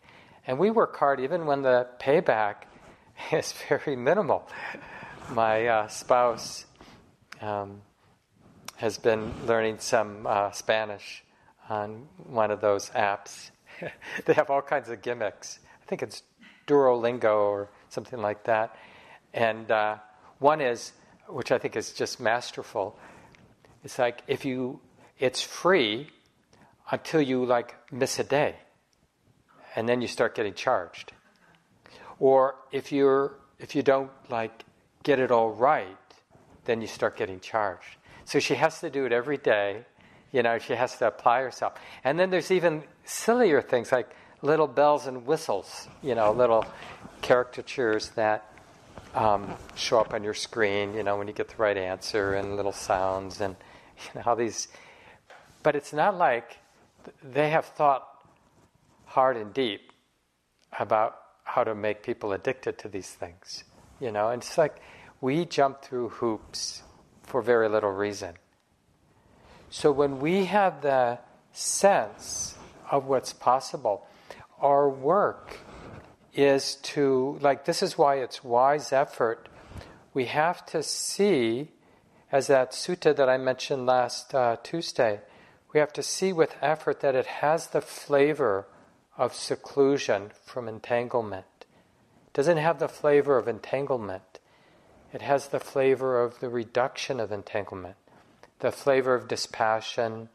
[0.48, 2.64] And we work hard even when the payback
[3.32, 4.48] is very minimal.
[5.32, 6.66] My uh, spouse
[7.42, 7.82] um,
[8.78, 11.24] has been learning some uh, Spanish
[11.70, 13.52] on one of those apps
[14.26, 15.60] they have all kinds of gimmicks.
[15.82, 16.24] I think it's
[16.68, 18.76] Duolingo or something like that.
[19.34, 19.98] And uh,
[20.40, 20.94] one is,
[21.28, 22.98] which I think is just masterful.
[23.84, 24.80] It's like if you,
[25.20, 26.10] it's free
[26.92, 28.56] until you like miss a day,
[29.76, 31.14] and then you start getting charged.
[32.20, 34.66] Or if you're if you don't like
[35.04, 35.98] get it all right,
[36.66, 37.98] then you start getting charged.
[38.26, 39.86] So she has to do it every day
[40.32, 41.74] you know, she has to apply herself.
[42.04, 44.10] And then there's even sillier things like
[44.42, 46.66] little bells and whistles, you know, little
[47.22, 48.46] caricatures that
[49.16, 52.56] um, show up on your screen, you know, when you get the right answer and
[52.56, 53.56] little sounds and
[53.98, 54.68] you know, how these.
[55.64, 56.58] But it's not like
[57.24, 58.08] they have thought
[59.06, 59.92] hard and deep
[60.78, 63.64] about how to make people addicted to these things,
[64.00, 64.80] you know, and it's like
[65.20, 66.84] we jump through hoops
[67.24, 68.36] for very little reason.
[69.72, 71.20] So when we have the
[71.52, 72.56] sense
[72.90, 74.08] of what's possible,
[74.60, 75.58] our work
[76.34, 79.48] is to, like, this is why it's wise effort.
[80.14, 81.70] We have to see,
[82.32, 85.22] as that sutta that I mentioned last uh, Tuesday,
[85.72, 88.66] we have to see with effort that it has the flavor
[89.18, 91.46] of seclusion from entanglement.
[92.28, 94.40] It doesn't have the flavor of entanglement,
[95.14, 97.98] it has the flavor of the reduction of entanglement
[98.60, 100.30] the flavor of dispassion,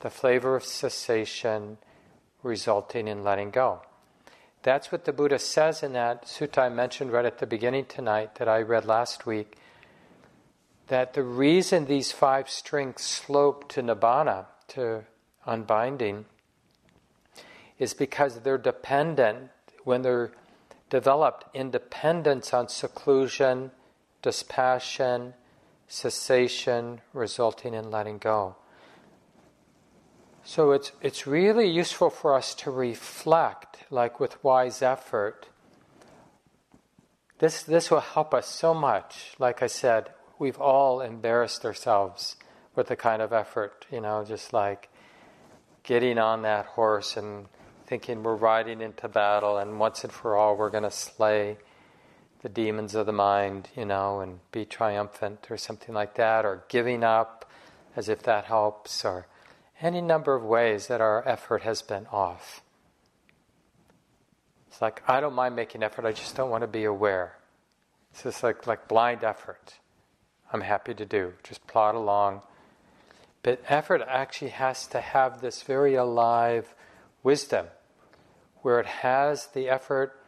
[0.00, 1.78] the flavor of cessation,
[2.42, 3.82] resulting in letting go.
[4.62, 8.34] That's what the Buddha says in that sutta I mentioned right at the beginning tonight
[8.34, 9.56] that I read last week.
[10.90, 15.04] that the reason these five strings slope to nibbana, to
[15.46, 16.24] unbinding,
[17.78, 19.50] is because they're dependent,
[19.84, 20.32] when they're
[20.90, 23.70] developed, independence on seclusion,
[24.20, 25.32] dispassion,
[25.90, 28.54] cessation, resulting in letting go.
[30.44, 35.48] So it's, it's really useful for us to reflect, like with wise effort.
[37.40, 39.32] This, this will help us so much.
[39.38, 42.36] Like I said, we've all embarrassed ourselves
[42.76, 44.88] with the kind of effort, you know, just like
[45.82, 47.46] getting on that horse and
[47.86, 51.58] thinking we're riding into battle and once and for all we're going to slay
[52.42, 56.64] the demons of the mind, you know, and be triumphant or something like that, or
[56.68, 57.50] giving up
[57.96, 59.26] as if that helps, or
[59.80, 62.62] any number of ways that our effort has been off.
[64.68, 67.36] It's like, I don't mind making effort, I just don't want to be aware.
[68.12, 69.74] It's just like, like blind effort.
[70.52, 71.34] I'm happy to do.
[71.42, 72.42] Just plod along.
[73.42, 76.74] But effort actually has to have this very alive
[77.22, 77.66] wisdom
[78.62, 80.20] where it has the effort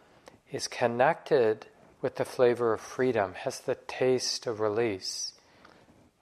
[0.50, 1.66] is connected
[2.02, 5.32] with the flavor of freedom, has the taste of release,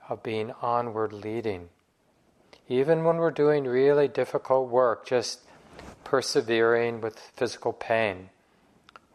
[0.09, 1.70] of being onward leading.
[2.68, 5.41] Even when we're doing really difficult work, just
[6.05, 8.31] persevering with physical pain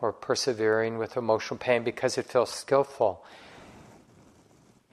[0.02, 3.24] or persevering with emotional pain because it feels skillful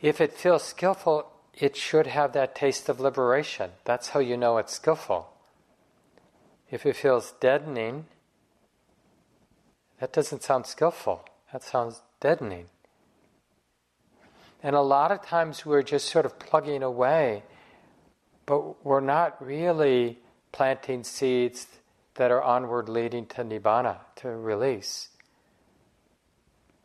[0.03, 3.71] if it feels skillful, it should have that taste of liberation.
[3.85, 5.33] That's how you know it's skillful.
[6.71, 8.07] If it feels deadening,
[10.01, 11.25] that doesn't sound skillful.
[11.53, 12.67] That sounds deadening.
[14.63, 17.43] And a lot of times we're just sort of plugging away,
[18.47, 20.19] but we're not really
[20.53, 21.67] planting seeds
[22.15, 25.09] that are onward leading to nibbana, to release.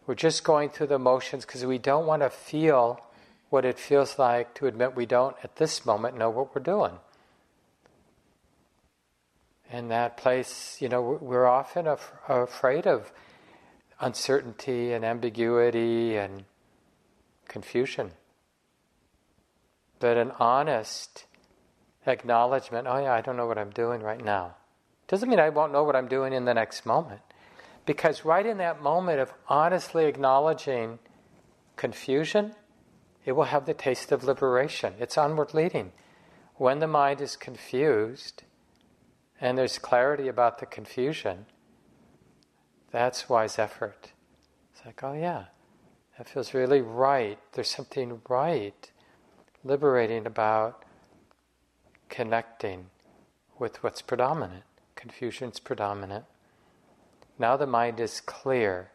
[0.05, 3.01] We're just going through the motions because we don't want to feel
[3.49, 6.93] what it feels like to admit we don't, at this moment, know what we're doing.
[9.72, 13.11] In that place, you know, we're often af- afraid of
[14.00, 16.45] uncertainty and ambiguity and
[17.48, 18.12] confusion.
[20.00, 21.26] But an honest
[22.06, 24.56] acknowledgement, oh yeah, I don't know what I'm doing right now.
[25.08, 27.22] Doesn't mean I won't know what I'm doing in the next moment.
[27.86, 31.00] Because right in that moment of honestly acknowledging
[31.78, 32.54] confusion,
[33.26, 34.93] it will have the taste of liberation.
[35.00, 35.93] It's onward leading.
[36.56, 38.43] When the mind is confused
[39.39, 41.45] and there's clarity about the confusion,
[42.98, 44.12] that's wise effort.
[44.74, 45.45] It's like, oh yeah,
[46.18, 47.38] that feels really right.
[47.54, 48.91] There's something right,
[49.64, 50.84] liberating about
[52.10, 52.88] connecting
[53.60, 54.64] with what's predominant.
[54.95, 56.26] Confusion's predominant.
[57.38, 58.89] Now the mind is clear.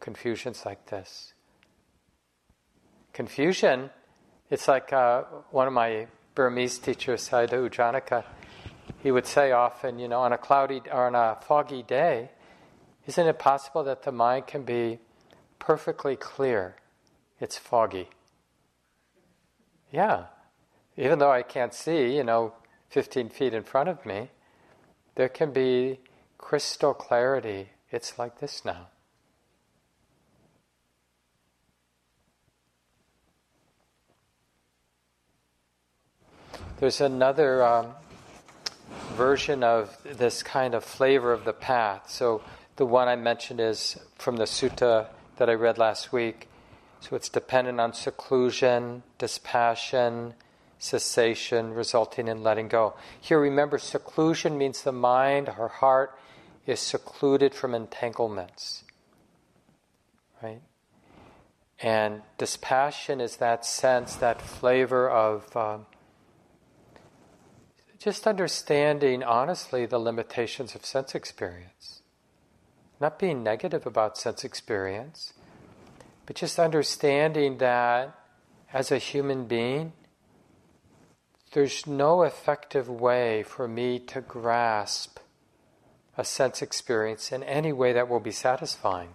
[0.00, 1.32] Confusion's like this.
[3.14, 3.88] Confusion,
[4.50, 8.24] it's like uh, one of my Burmese teachers, Sayadaw Janaka,
[9.02, 12.30] he would say often, you know, on a cloudy or on a foggy day,
[13.06, 14.98] isn't it possible that the mind can be
[15.58, 16.76] perfectly clear?
[17.40, 18.08] It's foggy.
[19.92, 20.26] Yeah.
[20.96, 22.52] Even though I can't see, you know,
[22.90, 24.30] 15 feet in front of me,
[25.16, 26.00] there can be
[26.38, 27.70] crystal clarity.
[27.90, 28.88] It's like this now.
[36.78, 37.94] There's another um,
[39.12, 42.10] version of this kind of flavor of the path.
[42.10, 42.42] So
[42.76, 46.48] the one I mentioned is from the sutta that I read last week.
[47.00, 50.34] So it's dependent on seclusion, dispassion,
[50.78, 52.94] cessation, resulting in letting go.
[53.20, 56.18] Here, remember, seclusion means the mind, our heart,
[56.66, 58.84] is secluded from entanglements.
[60.42, 60.62] Right?
[61.80, 65.86] And dispassion is that sense, that flavor of um,
[67.98, 72.02] just understanding honestly the limitations of sense experience.
[73.00, 75.32] Not being negative about sense experience,
[76.26, 78.18] but just understanding that
[78.72, 79.92] as a human being,
[81.52, 85.18] there's no effective way for me to grasp
[86.16, 89.14] a sense experience in any way that will be satisfying.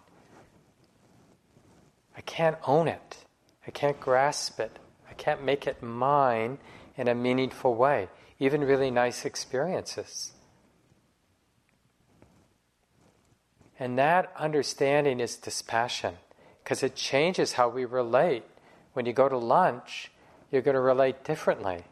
[2.16, 3.26] I can't own it.
[3.66, 4.80] I can't grasp it.
[5.10, 6.60] I can't make it mine
[6.96, 8.10] in a meaningful way
[8.40, 10.32] even really nice experiences.
[13.80, 16.16] And that understanding is dispassion
[16.64, 18.44] because it changes how we relate.
[18.94, 20.12] When you go to lunch,
[20.52, 21.86] you're going to relate differently.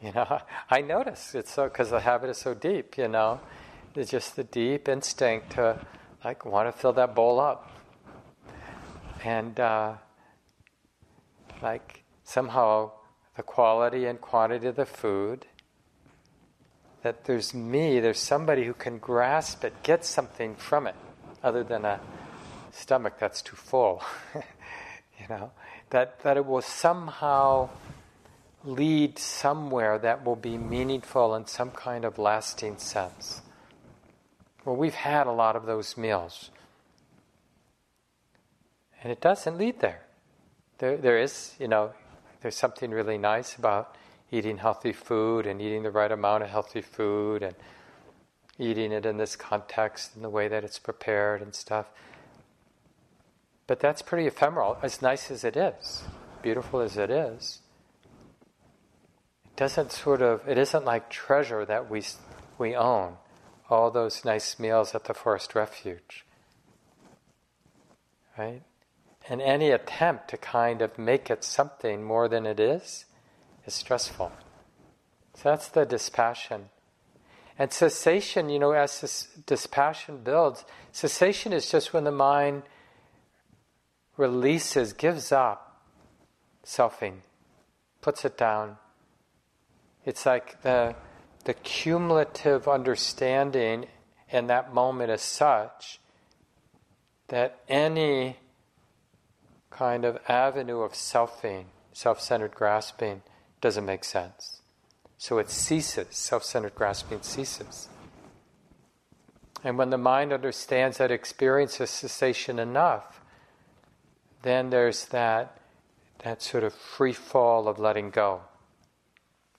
[0.00, 2.96] You know, I notice it's so because the habit is so deep.
[2.96, 3.40] You know,
[3.94, 5.84] it's just the deep instinct to
[6.24, 7.70] like want to fill that bowl up,
[9.24, 9.94] and uh,
[11.62, 12.92] like somehow
[13.36, 15.46] the quality and quantity of the food,
[17.02, 20.94] that there's me, there's somebody who can grasp it, get something from it,
[21.42, 22.00] other than a
[22.72, 24.02] stomach that's too full.
[24.34, 25.50] you know,
[25.90, 27.68] that, that it will somehow
[28.64, 33.40] lead somewhere that will be meaningful in some kind of lasting sense.
[34.64, 36.50] Well, we've had a lot of those meals.
[39.02, 40.02] And it doesn't lead there.
[40.78, 41.92] There, there is, you know,
[42.42, 43.96] there's something really nice about
[44.30, 47.54] eating healthy food and eating the right amount of healthy food and
[48.58, 51.86] eating it in this context and the way that it's prepared and stuff.
[53.66, 56.02] But that's pretty ephemeral, as nice as it is,
[56.42, 57.60] beautiful as it is.
[59.44, 62.02] It doesn't sort of, it isn't like treasure that we,
[62.58, 63.14] we own,
[63.68, 66.24] all those nice meals at the forest refuge.
[68.36, 68.62] Right?
[69.28, 73.04] And any attempt to kind of make it something more than it is
[73.66, 74.32] is stressful.
[75.34, 76.70] So that's the dispassion.
[77.58, 82.62] And cessation, you know, as this dispassion builds, cessation is just when the mind
[84.16, 85.82] releases, gives up
[86.64, 87.18] selfing,
[88.00, 88.76] puts it down.
[90.04, 90.94] It's like the,
[91.44, 93.86] the cumulative understanding
[94.30, 96.00] in that moment is such
[97.28, 98.36] that any
[99.70, 103.22] kind of avenue of selfing, self centered grasping,
[103.60, 104.60] doesn't make sense.
[105.18, 107.88] So it ceases, self centered grasping ceases.
[109.62, 113.20] And when the mind understands that experience is cessation enough,
[114.42, 115.60] then there's that,
[116.24, 118.40] that sort of free fall of letting go,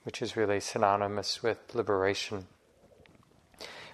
[0.04, 2.48] which is really synonymous with liberation.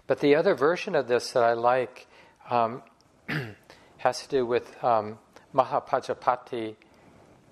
[0.07, 2.07] But the other version of this that I like
[2.49, 2.81] um,
[3.97, 5.19] has to do with um,
[5.53, 6.75] Mahapajapati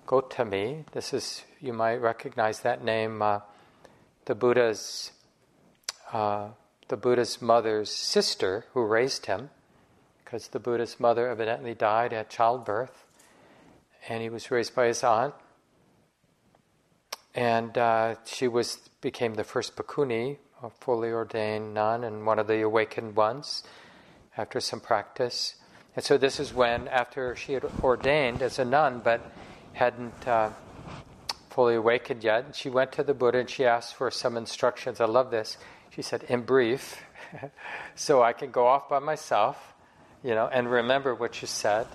[0.06, 0.86] Gotami.
[0.92, 3.40] This is, you might recognize that name, uh,
[4.26, 5.10] the Buddha's,
[6.12, 6.48] uh,
[6.88, 9.50] the Buddha's mother's sister who raised him,
[10.24, 13.04] because the Buddha's mother evidently died at childbirth,
[14.08, 15.34] and he was raised by his aunt.
[17.34, 22.46] And uh, she was became the first bhikkhuni, a fully ordained nun, and one of
[22.46, 23.62] the awakened ones
[24.36, 25.56] after some practice.
[25.94, 29.20] And so this is when, after she had ordained as a nun, but
[29.74, 30.50] hadn't uh,
[31.56, 35.00] fully awakened yet, she went to the Buddha and she asked for some instructions.
[35.00, 35.56] I love this.
[35.88, 37.02] She said, in brief,
[37.94, 39.72] so I can go off by myself,
[40.22, 41.86] you know, and remember what you said,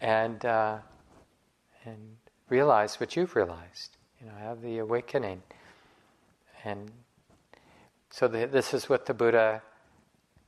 [0.00, 0.78] and uh,
[1.84, 2.16] and
[2.48, 3.98] realize what you've realized.
[4.18, 5.42] You know, have the awakening,
[6.64, 6.90] and
[8.08, 9.60] so the, this is what the Buddha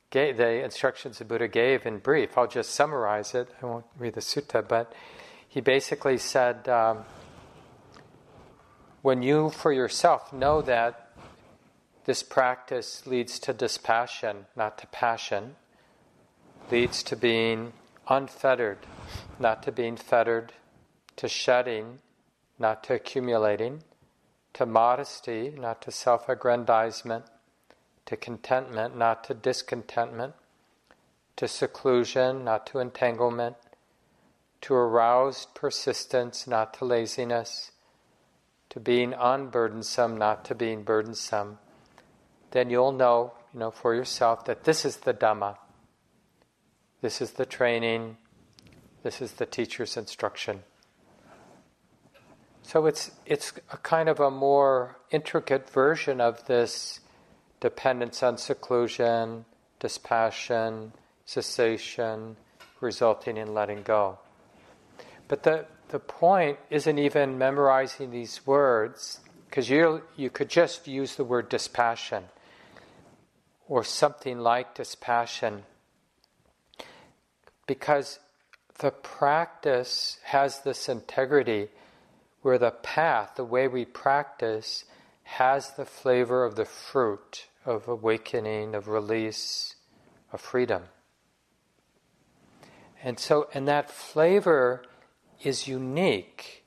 [0.09, 2.39] gave, the instructions the Buddha gave in brief.
[2.39, 3.49] I'll just summarize it.
[3.63, 4.95] I won't read the sutta, but
[5.47, 7.05] he basically said, um,
[9.07, 11.13] when you for yourself know that
[12.07, 15.55] this practice leads to dispassion, not to passion,
[16.73, 17.73] leads to being
[18.09, 18.79] unfettered,
[19.39, 20.53] not to being fettered,
[21.15, 22.01] to shedding,
[22.59, 23.81] not to accumulating,
[24.53, 27.27] to modesty, not to self aggrandizement,
[28.07, 30.35] to contentment, not to discontentment,
[31.37, 33.55] to seclusion, not to entanglement,
[34.63, 37.71] to aroused persistence, not to laziness,
[38.71, 41.59] to being unburdensome, not to being burdensome,
[42.51, 45.57] then you'll know, you know, for yourself that this is the Dhamma.
[47.01, 48.17] This is the training.
[49.03, 50.63] This is the teacher's instruction.
[52.63, 56.99] So it's it's a kind of a more intricate version of this
[57.61, 59.45] dependence on seclusion,
[59.79, 60.93] dispassion,
[61.27, 62.37] cessation,
[62.81, 64.19] resulting in letting go.
[65.29, 71.17] But the, the point isn't even memorizing these words, because you, you could just use
[71.17, 72.25] the word dispassion
[73.67, 75.63] or something like dispassion,
[77.67, 78.19] because
[78.81, 81.69] the practice has this integrity
[82.43, 84.85] where the path, the way we practice,
[85.23, 89.77] has the flavor of the fruit of awakening, of release,
[90.31, 90.83] of freedom.
[93.03, 94.83] And so, and that flavor
[95.43, 96.65] is unique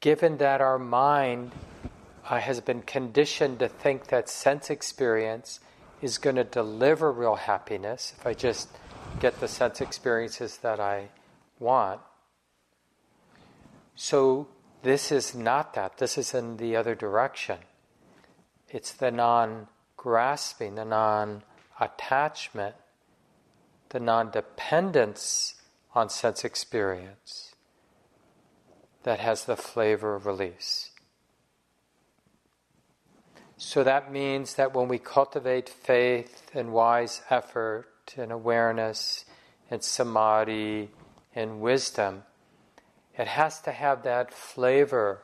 [0.00, 1.52] given that our mind
[2.28, 5.60] uh, has been conditioned to think that sense experience
[6.00, 8.68] is going to deliver real happiness if I just
[9.20, 11.08] get the sense experiences that I
[11.58, 12.00] want.
[13.96, 14.46] So,
[14.82, 15.98] this is not that.
[15.98, 17.58] This is in the other direction.
[18.68, 19.66] It's the non
[19.96, 21.42] grasping, the non
[21.80, 22.76] attachment,
[23.88, 25.54] the non dependence
[25.98, 27.56] on sense experience
[29.02, 30.92] that has the flavor of release.
[33.56, 39.24] So that means that when we cultivate faith and wise effort and awareness
[39.72, 40.90] and samadhi
[41.34, 42.22] and wisdom,
[43.18, 45.22] it has to have that flavor,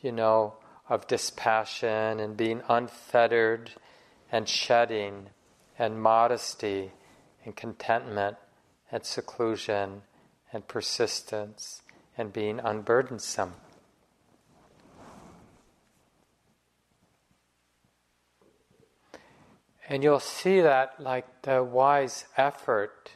[0.00, 0.54] you know,
[0.88, 3.72] of dispassion and being unfettered
[4.30, 5.30] and shedding
[5.76, 6.92] and modesty
[7.44, 8.36] and contentment
[8.90, 10.02] and seclusion
[10.52, 11.82] and persistence
[12.16, 13.52] and being unburdensome.
[19.88, 23.12] And you'll see that, like the wise effort,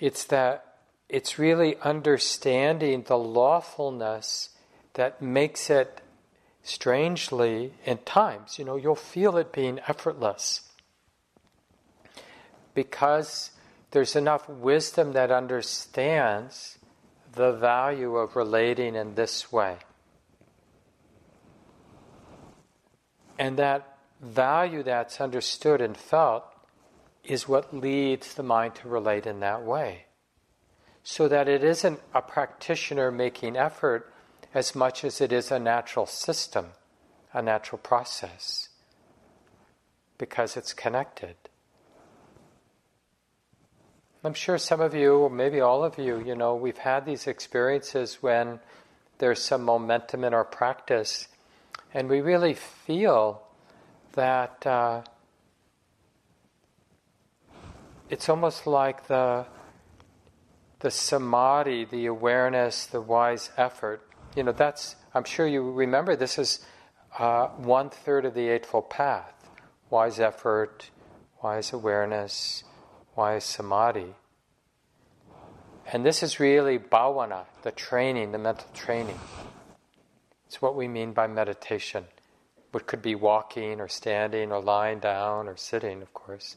[0.00, 4.50] it's that it's really understanding the lawfulness
[4.94, 6.00] that makes it
[6.62, 10.69] strangely, in times, you know, you'll feel it being effortless.
[12.74, 13.50] Because
[13.90, 16.78] there's enough wisdom that understands
[17.32, 19.76] the value of relating in this way.
[23.38, 26.44] And that value that's understood and felt
[27.24, 30.04] is what leads the mind to relate in that way.
[31.02, 34.12] So that it isn't a practitioner making effort
[34.52, 36.66] as much as it is a natural system,
[37.32, 38.68] a natural process,
[40.18, 41.36] because it's connected.
[44.22, 47.26] I'm sure some of you, or maybe all of you, you know, we've had these
[47.26, 48.60] experiences when
[49.18, 51.28] there's some momentum in our practice
[51.92, 53.42] and we really feel
[54.12, 55.02] that uh,
[58.08, 59.46] it's almost like the
[60.80, 64.02] the samadhi, the awareness, the wise effort.
[64.34, 64.96] You know, that's.
[65.12, 66.64] I'm sure you remember this is
[67.18, 69.50] uh, one third of the Eightfold Path:
[69.90, 70.90] wise effort,
[71.42, 72.64] wise awareness,
[73.20, 74.14] wise samadhi.
[75.92, 79.18] And this is really bhavana, the training, the mental training.
[80.46, 82.06] It's what we mean by meditation,
[82.70, 86.56] what could be walking or standing or lying down or sitting, of course.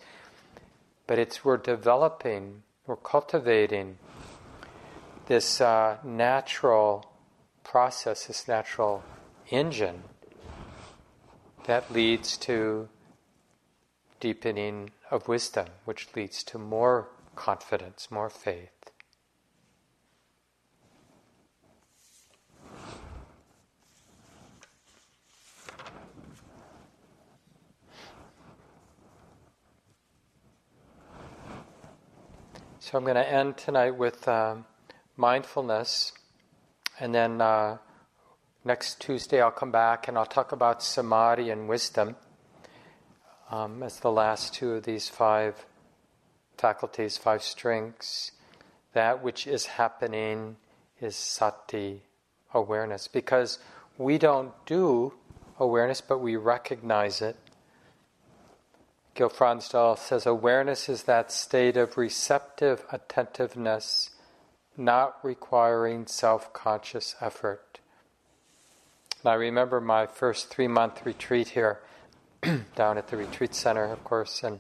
[1.06, 3.98] But it's we're developing, we're cultivating
[5.26, 7.12] this uh, natural
[7.66, 9.04] process, this natural
[9.50, 10.04] engine
[11.66, 12.88] that leads to
[14.22, 18.70] deepening of wisdom, which leads to more confidence, more faith.
[32.80, 34.56] So I'm going to end tonight with uh,
[35.16, 36.12] mindfulness,
[37.00, 37.78] and then uh,
[38.66, 42.16] next Tuesday I'll come back and I'll talk about samadhi and wisdom
[43.54, 45.66] um, as the last two of these five
[46.58, 48.32] faculties, five strengths.
[48.94, 50.58] That which is happening
[51.02, 52.02] is sati,
[52.54, 53.60] awareness, because
[53.98, 55.14] we don't do
[55.60, 57.38] awareness, but we recognize it
[59.16, 64.10] Gil Fronsdal says awareness is that state of receptive attentiveness,
[64.76, 67.80] not requiring self conscious effort.
[69.22, 71.80] And I remember my first three month retreat here,
[72.76, 74.60] down at the retreat center, of course, and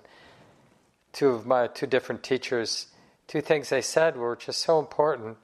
[1.11, 2.87] two of my two different teachers,
[3.27, 5.37] two things they said were just so important.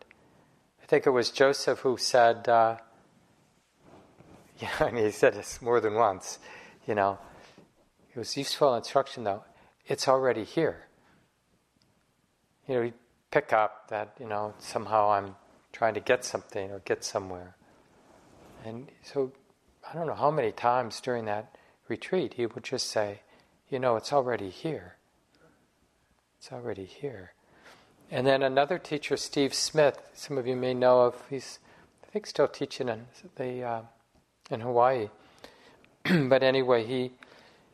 [0.82, 2.78] I think it was Joseph who said, uh,
[4.60, 6.40] yeah, and he said this more than once,
[6.88, 7.20] you know
[8.14, 9.44] it was useful instruction, though.
[9.88, 10.88] It's already here.
[12.68, 12.94] You know, you
[13.32, 15.36] pick up that, you know, somehow I'm
[15.72, 17.56] trying to get something or get somewhere.
[18.66, 19.32] And so,
[19.90, 21.56] I don't know how many times during that
[21.90, 23.22] retreat he would just say,
[23.70, 24.96] you know, it's already here.
[26.38, 27.34] It's already here.
[28.12, 31.60] And then another teacher, Steve Smith, some of you may know of, he's,
[32.04, 33.82] I think, still teaching in, the, uh,
[34.50, 35.10] in Hawaii.
[36.04, 37.12] but anyway, he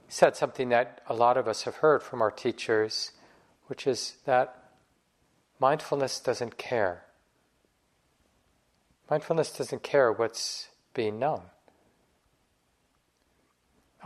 [0.10, 3.12] said something that a lot of us have heard from our teachers,
[3.68, 4.72] which is that
[5.60, 7.04] mindfulness doesn't care.
[9.10, 11.44] Mindfulness doesn't care what's being known.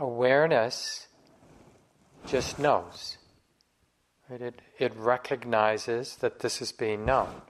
[0.00, 1.06] Awareness
[2.26, 3.18] just knows.
[4.28, 4.40] Right?
[4.40, 7.42] It, it recognizes that this is being known.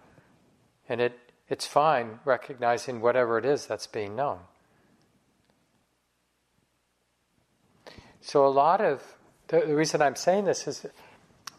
[0.88, 4.40] And it, it's fine recognizing whatever it is that's being known.
[8.20, 9.02] So, a lot of
[9.48, 10.86] the, the reason I'm saying this is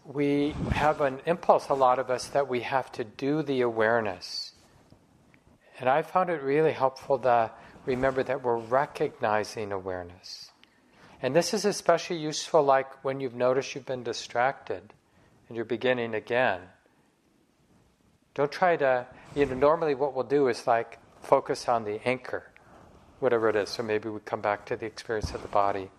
[0.06, 4.54] we have an impulse, a lot of us, that we have to do the awareness.
[5.80, 7.52] And I found it really helpful to
[7.86, 10.51] remember that we're recognizing awareness.
[11.22, 14.94] And this is especially useful, like when you've noticed you've been distracted
[15.48, 16.62] and you're beginning again.
[18.34, 19.06] Don't try to,
[19.36, 22.52] you know, normally what we'll do is like focus on the anchor,
[23.20, 23.70] whatever it is.
[23.70, 25.92] So maybe we come back to the experience of the body.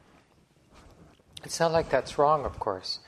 [1.44, 2.98] It's not like that's wrong, of course.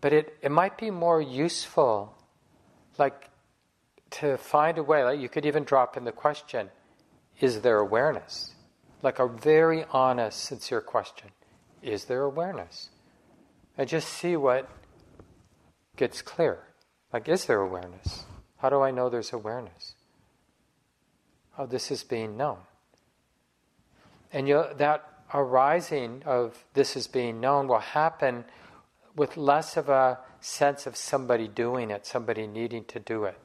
[0.00, 2.16] But it, it might be more useful,
[2.98, 3.28] like
[4.12, 6.70] to find a way, like you could even drop in the question
[7.40, 8.53] is there awareness?
[9.04, 11.28] Like a very honest, sincere question
[11.82, 12.88] is there awareness?
[13.76, 14.66] And just see what
[15.96, 16.60] gets clear.
[17.12, 18.24] Like, is there awareness?
[18.56, 19.94] How do I know there's awareness?
[21.58, 22.58] Oh, this is being known.
[24.32, 28.46] And that arising of this is being known will happen
[29.14, 33.38] with less of a sense of somebody doing it, somebody needing to do it.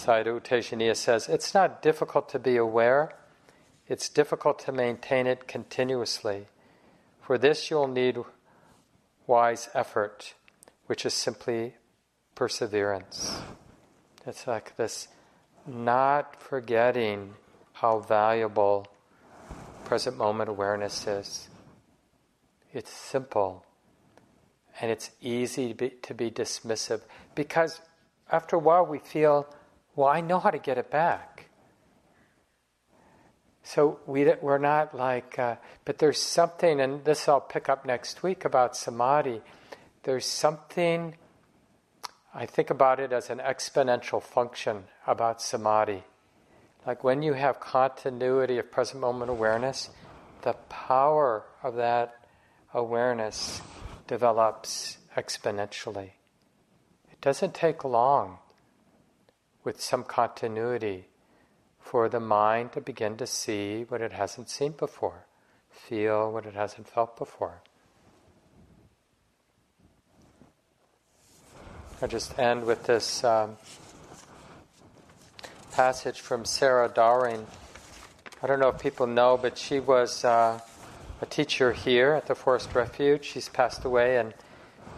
[0.00, 3.12] Sayadaw Tejaniya says, It's not difficult to be aware,
[3.86, 6.46] it's difficult to maintain it continuously.
[7.20, 8.16] For this, you'll need
[9.26, 10.32] wise effort,
[10.86, 11.74] which is simply
[12.34, 13.42] perseverance.
[14.26, 15.08] It's like this
[15.66, 17.34] not forgetting
[17.74, 18.86] how valuable
[19.84, 21.48] present moment awareness is.
[22.72, 23.66] It's simple
[24.80, 27.02] and it's easy to be, to be dismissive
[27.34, 27.82] because
[28.32, 29.46] after a while we feel,
[29.96, 31.46] well, I know how to get it back.
[33.62, 38.22] So we, we're not like, uh, but there's something, and this I'll pick up next
[38.22, 39.42] week about samadhi.
[40.02, 41.14] There's something,
[42.34, 46.02] I think about it as an exponential function about samadhi.
[46.86, 49.90] Like when you have continuity of present moment awareness,
[50.42, 52.16] the power of that
[52.72, 53.60] awareness
[54.06, 56.12] develops exponentially.
[57.12, 58.38] It doesn't take long
[59.64, 61.06] with some continuity
[61.78, 65.26] for the mind to begin to see what it hasn't seen before,
[65.70, 67.62] feel what it hasn't felt before.
[72.02, 73.58] I'll just end with this um,
[75.72, 77.46] passage from Sarah Doering.
[78.42, 80.60] I don't know if people know, but she was uh,
[81.20, 83.24] a teacher here at the Forest Refuge.
[83.24, 84.32] She's passed away in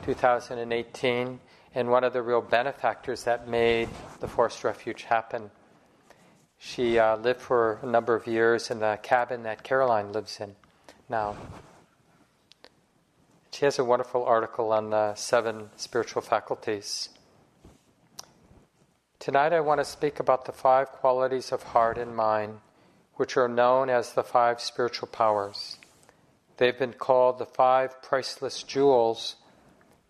[0.04, 1.40] 2018,
[1.74, 3.88] and one of the real benefactors that made
[4.20, 5.50] the Forest Refuge happen.
[6.58, 10.54] She uh, lived for a number of years in the cabin that Caroline lives in
[11.08, 11.36] now.
[13.52, 17.10] She has a wonderful article on the seven spiritual faculties.
[19.18, 22.58] Tonight I want to speak about the five qualities of heart and mind,
[23.14, 25.78] which are known as the five spiritual powers.
[26.56, 29.36] They've been called the five priceless jewels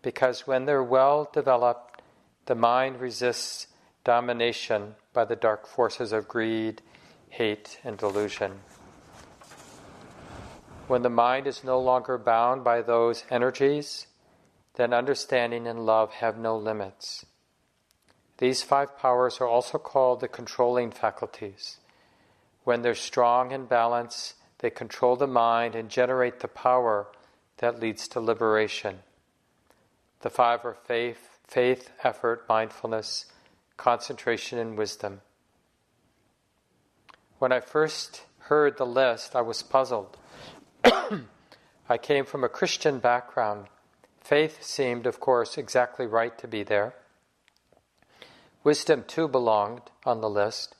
[0.03, 2.01] because when they're well developed,
[2.45, 3.67] the mind resists
[4.03, 6.81] domination by the dark forces of greed,
[7.29, 8.59] hate, and delusion.
[10.87, 14.07] When the mind is no longer bound by those energies,
[14.75, 17.25] then understanding and love have no limits.
[18.39, 21.77] These five powers are also called the controlling faculties.
[22.65, 27.07] When they're strong and balanced, they control the mind and generate the power
[27.57, 28.99] that leads to liberation.
[30.23, 33.25] The five are faith, faith, effort, mindfulness,
[33.75, 35.19] concentration, and wisdom.
[37.39, 40.15] When I first heard the list, I was puzzled.
[41.89, 43.67] I came from a Christian background.
[44.21, 46.93] Faith seemed, of course, exactly right to be there.
[48.63, 50.77] Wisdom, too, belonged on the list,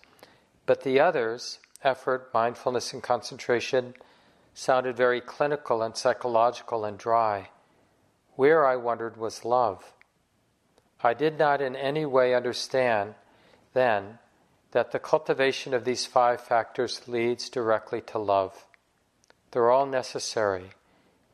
[0.65, 3.93] but the others, effort, mindfulness, and concentration,
[4.53, 7.49] sounded very clinical and psychological and dry.
[8.35, 9.93] Where, I wondered, was love?
[11.01, 13.15] I did not in any way understand
[13.73, 14.19] then
[14.71, 18.65] that the cultivation of these five factors leads directly to love.
[19.51, 20.71] They're all necessary,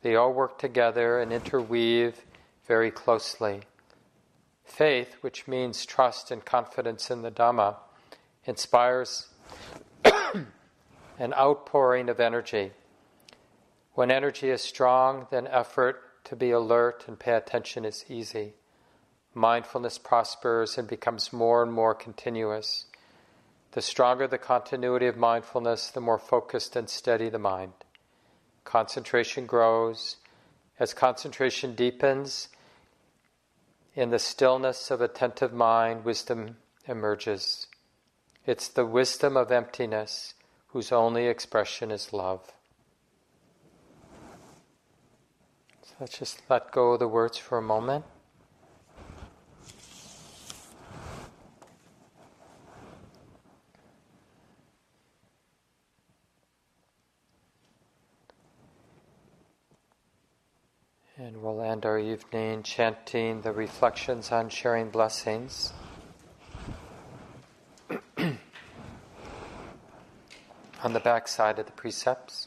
[0.02, 2.22] they all work together and interweave
[2.66, 3.62] very closely.
[4.64, 7.76] Faith, which means trust and confidence in the Dhamma,
[8.44, 9.28] inspires
[10.04, 12.72] an outpouring of energy.
[13.94, 18.54] When energy is strong, then effort to be alert and pay attention is easy
[19.34, 22.86] mindfulness prospers and becomes more and more continuous.
[23.72, 27.72] The stronger the continuity of mindfulness, the more focused and steady the mind.
[28.64, 30.16] Concentration grows.
[30.78, 32.48] As concentration deepens,
[33.94, 36.56] in the stillness of attentive mind, wisdom
[36.86, 37.66] emerges.
[38.46, 40.34] It's the wisdom of emptiness
[40.68, 42.52] whose only expression is love.
[45.82, 48.06] So let's just let go of the words for a moment.
[61.18, 65.74] And we'll end our evening chanting the reflections on sharing blessings.
[70.82, 72.46] on the back side of the precepts.